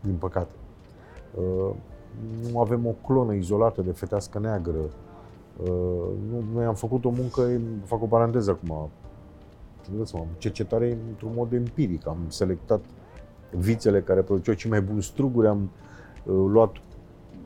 din 0.00 0.14
păcate. 0.14 0.52
Uh, 1.34 1.74
nu 2.50 2.60
avem 2.60 2.86
o 2.86 2.94
clonă 3.06 3.34
izolată 3.34 3.82
de 3.82 3.92
fetească 3.92 4.38
neagră. 4.38 4.78
Uh, 5.62 5.68
nu, 6.30 6.44
noi 6.54 6.64
am 6.64 6.74
făcut 6.74 7.04
o 7.04 7.10
muncă, 7.10 7.60
fac 7.84 8.02
o 8.02 8.06
paranteză 8.06 8.50
acum, 8.50 8.90
cercetare 10.38 10.98
într-un 11.08 11.32
mod 11.34 11.52
empiric. 11.52 12.06
Am 12.06 12.18
selectat 12.28 12.80
vițele 13.50 14.00
care 14.00 14.20
produceau 14.20 14.54
cei 14.54 14.70
mai 14.70 14.80
buni 14.80 15.02
struguri, 15.02 15.46
am 15.46 15.70
uh, 16.24 16.34
luat 16.48 16.76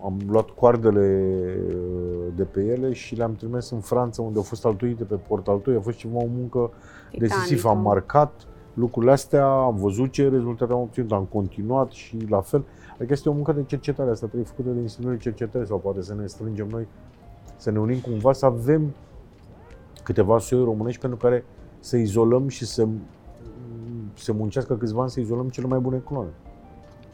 am 0.05 0.21
luat 0.27 0.51
coardele 0.51 1.37
uh, 1.69 2.33
de 2.37 2.43
pe 2.45 2.61
ele 2.61 2.93
și 2.93 3.15
le-am 3.15 3.35
trimis 3.35 3.71
în 3.71 3.81
Franța, 3.81 4.23
unde 4.23 4.37
au 4.37 4.43
fost 4.43 4.65
altuite 4.65 5.05
pe 5.05 5.15
port 5.15 5.49
altuit. 5.49 5.77
A 5.77 5.81
fost 5.81 5.97
ceva 5.97 6.17
o 6.17 6.27
muncă 6.37 6.71
decisivă. 7.19 7.69
Am 7.69 7.81
marcat 7.81 8.47
lucrurile 8.75 9.13
astea, 9.13 9.47
am 9.47 9.77
văzut 9.77 10.11
ce 10.11 10.29
rezultate 10.29 10.73
am 10.73 10.81
obținut, 10.81 11.13
am 11.13 11.25
continuat 11.25 11.91
și 11.91 12.17
la 12.29 12.41
fel. 12.41 12.65
Adică 12.95 13.13
este 13.13 13.29
o 13.29 13.33
muncă 13.33 13.53
de 13.53 13.63
cercetare, 13.67 14.11
asta 14.11 14.27
trebuie 14.27 14.49
făcută 14.49 14.69
de 14.69 14.81
instituții 14.81 15.17
de 15.17 15.23
cercetare 15.23 15.65
sau 15.65 15.79
poate 15.79 16.03
să 16.03 16.15
ne 16.15 16.27
strângem 16.27 16.69
noi, 16.69 16.87
să 17.57 17.71
ne 17.71 17.79
unim 17.79 17.99
cumva, 17.99 18.33
să 18.33 18.47
avem 18.47 18.95
câteva 20.03 20.39
soiuri 20.39 20.69
românești 20.69 21.01
pentru 21.01 21.19
care 21.19 21.45
să 21.81 21.97
izolăm 21.97 22.49
și 22.49 22.67
să 22.67 22.87
se 24.15 24.33
muncească 24.33 24.77
câțiva 24.77 25.01
ani 25.01 25.11
să 25.11 25.21
izolăm 25.21 25.49
cele 25.49 25.67
mai 25.67 25.79
bune 25.79 26.03
cloane. 26.07 26.31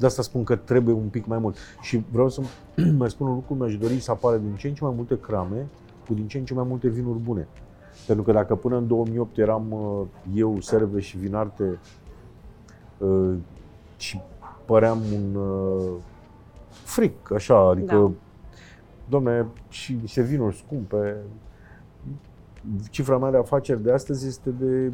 De 0.01 0.07
asta 0.07 0.23
spun 0.23 0.45
că 0.45 0.57
trebuie 0.57 0.95
un 0.95 1.09
pic 1.09 1.27
mai 1.27 1.39
mult. 1.39 1.57
Și 1.81 2.05
vreau 2.13 2.29
să 2.29 2.41
mai 2.99 3.11
spun 3.11 3.27
un 3.27 3.35
lucru, 3.35 3.55
mi-aș 3.55 3.77
dori 3.77 4.01
să 4.01 4.11
apară 4.11 4.37
din 4.37 4.55
ce 4.57 4.69
în 4.69 4.75
ce 4.75 4.85
mai 4.85 4.93
multe 4.97 5.21
crame 5.21 5.67
cu 6.07 6.15
din 6.15 6.29
ce 6.29 6.39
în 6.39 6.45
ce 6.45 6.55
mai 6.55 6.65
multe 6.69 6.89
vinuri 6.89 7.19
bune. 7.19 7.49
Pentru 8.07 8.25
că 8.25 8.33
dacă 8.33 8.55
până 8.55 8.77
în 8.77 8.87
2008 8.87 9.39
eram 9.39 9.73
uh, 9.73 10.07
eu, 10.35 10.61
serve 10.61 11.01
și 11.01 11.19
vinarte 11.19 11.79
uh, 12.99 13.35
și 13.97 14.21
păream 14.65 14.99
un 15.15 15.35
uh, 15.35 15.93
fric, 16.71 17.33
așa, 17.33 17.69
adică, 17.69 17.95
da. 17.95 18.11
domne, 19.09 19.47
și 19.69 19.99
niște 20.01 20.23
vinuri 20.23 20.57
scumpe, 20.57 21.17
cifra 22.91 23.19
mea 23.19 23.31
de 23.31 23.37
afaceri 23.37 23.83
de 23.83 23.93
astăzi 23.93 24.27
este 24.27 24.51
de 24.51 24.93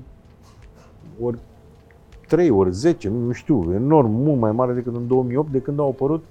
ori 1.21 1.39
3 2.27 2.51
ori 2.51 2.73
10, 2.73 3.09
nu 3.09 3.33
știu, 3.33 3.73
enorm, 3.75 4.11
mult 4.11 4.41
mai 4.41 4.53
mare 4.53 4.73
decât 4.73 4.95
în 4.95 5.07
2008, 5.07 5.51
de 5.51 5.61
când 5.61 5.79
au 5.79 5.89
apărut 5.89 6.25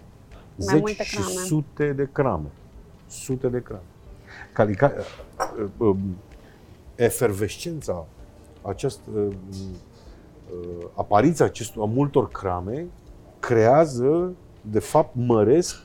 mai 0.55 0.81
10 0.85 1.03
și 1.03 1.21
sute 1.21 1.93
de 1.93 2.09
crame. 2.11 2.47
Sute 3.07 3.47
de 3.47 3.61
crame. 3.61 3.81
Calica, 4.53 4.91
uh, 5.59 5.65
uh, 5.77 5.95
efervescența, 6.95 8.05
această 8.61 9.09
uh, 9.09 9.27
apariția 10.93 11.45
acestor, 11.45 11.83
a 11.83 11.85
multor 11.85 12.29
crame 12.29 12.85
creează, 13.39 14.33
de 14.61 14.79
fapt, 14.79 15.15
măresc 15.15 15.83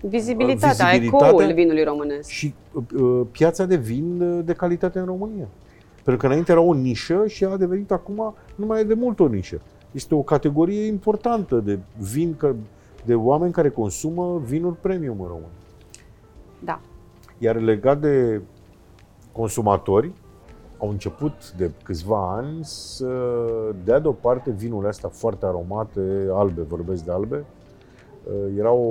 vizibilitatea, 0.00 0.86
vizibilitatea 0.86 1.36
ecoul 1.36 1.52
vinului 1.54 1.84
românesc. 1.84 2.28
Și 2.28 2.54
uh, 2.72 3.26
piața 3.30 3.64
de 3.64 3.76
vin 3.76 4.42
de 4.44 4.52
calitate 4.52 4.98
în 4.98 5.04
România. 5.04 5.46
Pentru 6.02 6.16
că 6.16 6.26
înainte 6.26 6.52
era 6.52 6.60
o 6.60 6.74
nișă 6.74 7.26
și 7.26 7.44
a 7.44 7.56
devenit 7.56 7.90
acum 7.90 8.34
nu 8.54 8.66
mai 8.66 8.80
e 8.80 8.84
de 8.84 8.94
mult 8.94 9.20
o 9.20 9.26
nișă. 9.26 9.60
Este 9.90 10.14
o 10.14 10.22
categorie 10.22 10.86
importantă 10.86 11.56
de 11.56 11.78
vin, 11.98 12.36
de 13.04 13.14
oameni 13.14 13.52
care 13.52 13.68
consumă 13.68 14.40
vinuri 14.44 14.76
premium 14.76 15.20
în 15.20 15.26
România. 15.26 15.48
Da. 16.64 16.80
Iar 17.38 17.56
legat 17.56 18.00
de 18.00 18.40
consumatori, 19.32 20.12
au 20.78 20.88
început 20.88 21.52
de 21.52 21.70
câțiva 21.84 22.32
ani 22.36 22.58
să 22.64 23.10
dea 23.84 23.98
deoparte 23.98 24.50
vinurile 24.50 24.88
astea 24.88 25.08
foarte 25.08 25.46
aromate, 25.46 26.28
albe, 26.32 26.62
vorbesc 26.62 27.04
de 27.04 27.12
albe. 27.12 27.44
Era 28.58 28.70
o, 28.70 28.86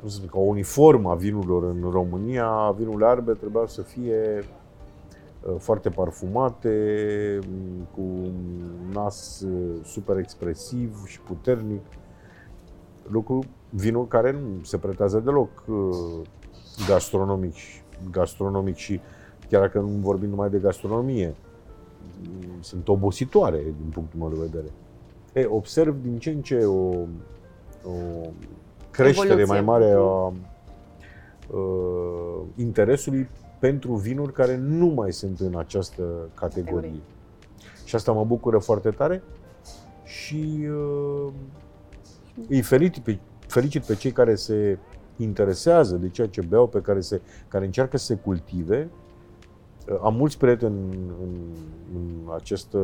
cum 0.00 0.08
să 0.08 0.18
zic, 0.20 0.34
o 0.34 0.40
uniformă 0.40 1.10
a 1.10 1.14
vinurilor 1.14 1.64
în 1.64 1.90
România. 1.90 2.74
Vinurile 2.78 3.06
albe 3.06 3.32
trebuiau 3.32 3.66
să 3.66 3.82
fie 3.82 4.44
Uh, 4.44 4.65
foarte 5.58 5.88
parfumate, 5.88 7.38
mm, 7.48 7.86
cu 7.94 8.00
un 8.00 8.34
nas 8.92 9.40
uh, 9.40 9.84
super 9.84 10.16
expresiv 10.16 11.06
și 11.06 11.20
puternic. 11.20 11.82
Lucru, 13.08 13.38
vinul 13.70 14.06
care 14.06 14.32
nu 14.32 14.62
se 14.62 14.78
pretează 14.78 15.18
deloc 15.18 15.64
uh, 15.66 16.26
gastronomic, 16.88 17.54
gastronomic 18.10 18.74
și 18.74 19.00
chiar 19.48 19.60
dacă 19.60 19.78
nu 19.78 19.88
vorbim 19.88 20.28
numai 20.28 20.50
de 20.50 20.58
gastronomie, 20.58 21.34
mm, 22.22 22.60
sunt 22.60 22.88
obositoare 22.88 23.58
din 23.58 23.90
punctul 23.92 24.18
meu 24.18 24.28
de 24.28 24.48
vedere. 24.50 24.72
E, 25.32 25.46
observ 25.46 26.02
din 26.02 26.18
ce 26.18 26.30
în 26.30 26.42
ce 26.42 26.64
o, 26.64 26.90
o 27.84 28.30
creștere 28.90 29.40
Evoluție. 29.40 29.44
mai 29.44 29.60
mare 29.60 29.90
a, 29.90 29.98
a 29.98 30.32
interesului 32.56 33.28
pentru 33.58 33.94
vinuri 33.94 34.32
care 34.32 34.56
nu 34.56 34.86
mai 34.86 35.12
sunt 35.12 35.40
în 35.40 35.56
această 35.56 36.02
categorie. 36.34 37.00
Și 37.84 37.94
asta 37.94 38.12
mă 38.12 38.24
bucură 38.24 38.58
foarte 38.58 38.90
tare 38.90 39.22
și 40.04 40.68
uh, 40.70 41.32
îi 42.48 42.62
felicit 42.62 43.02
pe, 43.02 43.18
felicit 43.46 43.82
pe 43.82 43.94
cei 43.94 44.10
care 44.12 44.34
se 44.34 44.78
interesează 45.16 45.96
de 45.96 46.08
ceea 46.08 46.26
ce 46.26 46.40
beau, 46.40 46.66
pe 46.66 46.80
care, 46.80 47.00
se, 47.00 47.20
care 47.48 47.64
încearcă 47.64 47.96
să 47.96 48.04
se 48.04 48.14
cultive. 48.14 48.88
Uh, 49.88 49.98
am 50.02 50.14
mulți 50.14 50.38
prieteni 50.38 50.74
în, 50.74 51.10
în, 51.22 51.34
în 51.94 52.34
această 52.34 52.78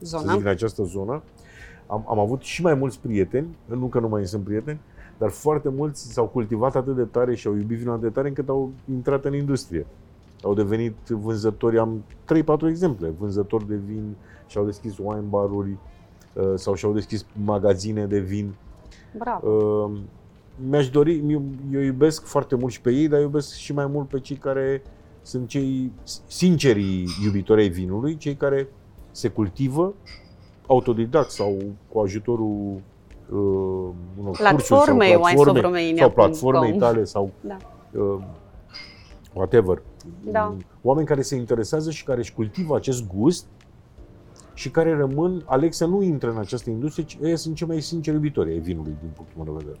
zonă. 0.00 0.32
Zic, 0.32 0.40
în 0.40 0.46
această 0.46 0.82
zonă. 0.82 1.22
Am, 1.86 2.04
am 2.08 2.18
avut 2.18 2.42
și 2.42 2.62
mai 2.62 2.74
mulți 2.74 3.00
prieteni, 3.00 3.56
nu 3.64 3.86
că 3.86 4.00
nu 4.00 4.08
mai 4.08 4.26
sunt 4.26 4.44
prieteni, 4.44 4.80
dar 5.18 5.30
foarte 5.30 5.68
mulți 5.68 6.12
s-au 6.12 6.26
cultivat 6.26 6.76
atât 6.76 6.96
de 6.96 7.04
tare 7.04 7.34
și 7.34 7.46
au 7.46 7.54
iubit 7.54 7.78
vinul 7.78 7.92
atât 7.92 8.04
de 8.04 8.10
tare 8.14 8.28
încât 8.28 8.48
au 8.48 8.72
intrat 8.90 9.24
în 9.24 9.34
industrie. 9.34 9.86
Au 10.42 10.54
devenit 10.54 10.96
vânzători, 11.08 11.78
am 11.78 12.04
3-4 12.66 12.68
exemple, 12.68 13.08
vânzători 13.18 13.68
de 13.68 13.74
vin 13.74 14.14
și-au 14.46 14.64
deschis 14.64 14.98
wine 14.98 15.24
baruri 15.28 15.76
uh, 16.32 16.52
sau 16.54 16.74
și-au 16.74 16.92
deschis 16.92 17.26
magazine 17.44 18.06
de 18.06 18.18
vin. 18.18 18.54
Bravo! 19.18 19.50
Uh, 19.50 19.98
mi-aș 20.68 20.90
dori, 20.90 21.22
eu, 21.26 21.42
eu 21.72 21.80
iubesc 21.80 22.24
foarte 22.24 22.54
mult 22.54 22.72
și 22.72 22.80
pe 22.80 22.90
ei, 22.90 23.08
dar 23.08 23.20
iubesc 23.20 23.54
și 23.54 23.72
mai 23.72 23.86
mult 23.86 24.08
pe 24.08 24.20
cei 24.20 24.36
care 24.36 24.82
sunt 25.22 25.48
cei 25.48 25.92
sincerii 26.26 27.06
iubitori 27.24 27.60
ai 27.60 27.68
vinului, 27.68 28.16
cei 28.16 28.34
care 28.34 28.68
se 29.10 29.28
cultivă 29.28 29.94
autodidact 30.66 31.30
sau 31.30 31.62
cu 31.88 31.98
ajutorul 31.98 32.74
uh, 32.74 32.80
unor 33.30 34.36
platformei 34.36 35.14
cursuri 35.14 35.36
sau 35.36 35.52
platforme, 35.52 35.94
sau 35.96 36.10
platformei 36.10 36.76
tale 36.78 37.04
sau 37.04 37.30
da. 37.40 37.56
uh, 37.92 38.22
whatever. 39.32 39.82
Da. 40.24 40.44
Mm, 40.44 40.64
oameni 40.82 41.06
care 41.06 41.22
se 41.22 41.36
interesează 41.36 41.90
și 41.90 42.04
care 42.04 42.18
își 42.18 42.34
cultivă 42.34 42.76
acest 42.76 43.06
gust 43.06 43.46
și 44.54 44.70
care 44.70 44.96
rămân, 44.96 45.42
aleg 45.46 45.72
să 45.72 45.86
nu 45.86 46.02
intre 46.02 46.28
în 46.28 46.38
această 46.38 46.70
industrie, 46.70 47.04
ci 47.04 47.18
ei 47.22 47.36
sunt 47.36 47.54
cei 47.54 47.66
mai 47.66 47.80
sinceri 47.80 48.16
iubitori 48.16 48.50
ai 48.50 48.58
vinului, 48.58 48.96
din 49.00 49.10
punctul 49.14 49.44
meu 49.44 49.54
de 49.54 49.64
vedere. 49.64 49.80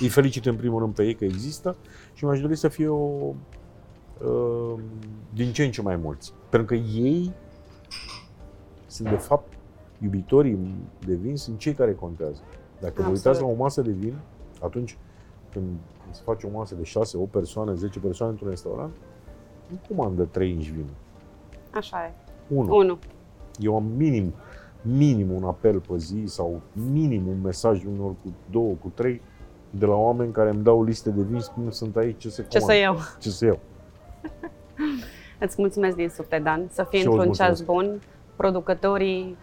Îi 0.00 0.08
felicit 0.08 0.46
în 0.46 0.56
primul 0.56 0.80
rând 0.80 0.94
pe 0.94 1.04
ei 1.04 1.14
că 1.14 1.24
există 1.24 1.76
și 2.12 2.24
mi-aș 2.24 2.40
dori 2.40 2.56
să 2.56 2.68
fie 2.68 2.88
o, 2.88 3.34
uh, 4.24 4.74
din 5.34 5.52
ce 5.52 5.64
în 5.64 5.70
ce 5.70 5.82
mai 5.82 5.96
mulți. 5.96 6.32
Pentru 6.48 6.68
că 6.68 6.74
ei 6.74 7.32
sunt 8.86 9.08
de 9.08 9.16
fapt 9.16 9.52
iubitorii 10.02 10.58
de 11.06 11.14
vin 11.14 11.36
sunt 11.36 11.58
cei 11.58 11.72
care 11.72 11.94
contează. 11.94 12.40
Dacă 12.80 12.86
Absolut. 12.86 13.06
vă 13.08 13.16
uitați 13.16 13.40
la 13.40 13.46
o 13.46 13.54
masă 13.54 13.82
de 13.82 13.90
vin, 13.90 14.14
atunci 14.62 14.98
când 15.52 15.64
se 16.10 16.20
face 16.24 16.46
o 16.46 16.50
masă 16.50 16.74
de 16.74 16.82
6, 16.82 17.16
8 17.16 17.30
persoane, 17.30 17.74
10 17.74 17.98
persoane 17.98 18.32
într-un 18.32 18.48
restaurant, 18.48 18.94
nu 19.68 19.78
comandă 19.88 20.24
3 20.24 20.50
inci 20.50 20.70
vin. 20.70 20.86
Așa 21.70 22.04
e. 22.04 22.12
1. 22.54 22.76
1. 22.76 22.98
Eu 23.58 23.76
am 23.76 23.84
minim, 23.96 24.32
minim 24.82 25.30
un 25.30 25.44
apel 25.44 25.80
pe 25.80 25.96
zi 25.96 26.22
sau 26.24 26.60
minim 26.92 27.26
un 27.26 27.40
mesaj 27.42 27.84
unor 27.84 28.10
cu 28.10 28.34
două, 28.50 28.74
cu 28.80 28.92
trei 28.94 29.20
de 29.70 29.86
la 29.86 29.94
oameni 29.94 30.32
care 30.32 30.50
îmi 30.50 30.62
dau 30.62 30.84
liste 30.84 31.10
de 31.10 31.22
vin, 31.22 31.40
spun 31.40 31.70
sunt 31.70 31.96
aici, 31.96 32.20
ce 32.20 32.30
să 32.30 32.42
Ce 32.42 32.58
să 32.58 32.74
iau. 32.74 32.96
Ce 33.20 33.30
să 33.30 33.44
iau. 33.44 33.58
Îți 35.40 35.54
mulțumesc 35.58 35.96
din 35.96 36.08
suflet, 36.08 36.42
Dan. 36.42 36.68
Să 36.70 36.86
fie 36.88 37.04
într-un 37.06 37.32
ceas 37.32 37.60
bun. 37.60 38.00
Producătorii 38.36 39.36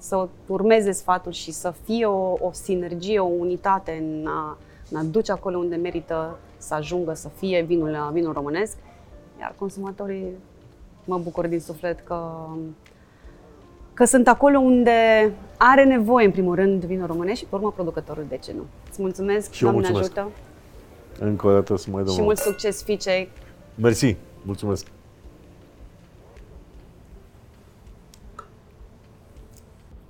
să 0.00 0.28
urmeze 0.46 0.92
sfatul 0.92 1.32
și 1.32 1.52
să 1.52 1.72
fie 1.84 2.06
o, 2.06 2.32
o 2.40 2.50
sinergie, 2.52 3.18
o 3.18 3.24
unitate 3.38 3.96
în 4.00 4.26
a, 4.26 4.58
în 4.90 4.96
a 4.98 5.02
duce 5.02 5.32
acolo 5.32 5.58
unde 5.58 5.76
merită 5.76 6.38
să 6.56 6.74
ajungă 6.74 7.14
să 7.14 7.28
fie 7.28 7.62
vinul, 7.62 8.10
vinul 8.12 8.32
românesc. 8.32 8.76
Iar 9.40 9.54
consumatorii 9.58 10.26
mă 11.04 11.18
bucur 11.18 11.46
din 11.46 11.60
suflet 11.60 12.00
că, 12.00 12.46
că 13.94 14.04
sunt 14.04 14.28
acolo 14.28 14.58
unde 14.58 15.32
are 15.56 15.84
nevoie, 15.84 16.26
în 16.26 16.32
primul 16.32 16.54
rând, 16.54 16.84
vinul 16.84 17.06
românesc 17.06 17.38
și, 17.38 17.44
pe 17.44 17.54
urmă, 17.54 17.70
producătorul, 17.72 18.24
de 18.28 18.36
ce 18.36 18.52
nu. 18.56 18.62
Îți 18.88 19.02
mulțumesc, 19.02 19.52
și 19.52 19.62
Doamne 19.62 19.80
mulțumesc. 19.80 20.18
ajută! 20.18 20.34
Încă 21.18 21.46
o 21.46 21.52
dată 21.52 21.76
să 21.76 21.90
mai 21.90 22.02
dăm 22.02 22.14
Și 22.14 22.20
mult 22.20 22.38
succes, 22.38 22.82
fiicei! 22.82 23.28
Mersi, 23.74 24.16
mulțumesc! 24.42 24.86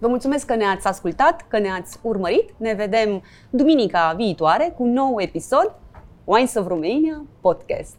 Vă 0.01 0.09
mulțumesc 0.09 0.47
că 0.47 0.55
ne-ați 0.55 0.87
ascultat, 0.87 1.45
că 1.49 1.59
ne-ați 1.59 1.99
urmărit. 2.03 2.51
Ne 2.57 2.73
vedem 2.73 3.23
duminica 3.51 4.15
viitoare 4.17 4.73
cu 4.77 4.83
un 4.83 4.93
nou 4.93 5.21
episod 5.21 5.75
Wines 6.25 6.55
of 6.55 6.67
Romania 6.67 7.25
podcast. 7.41 7.97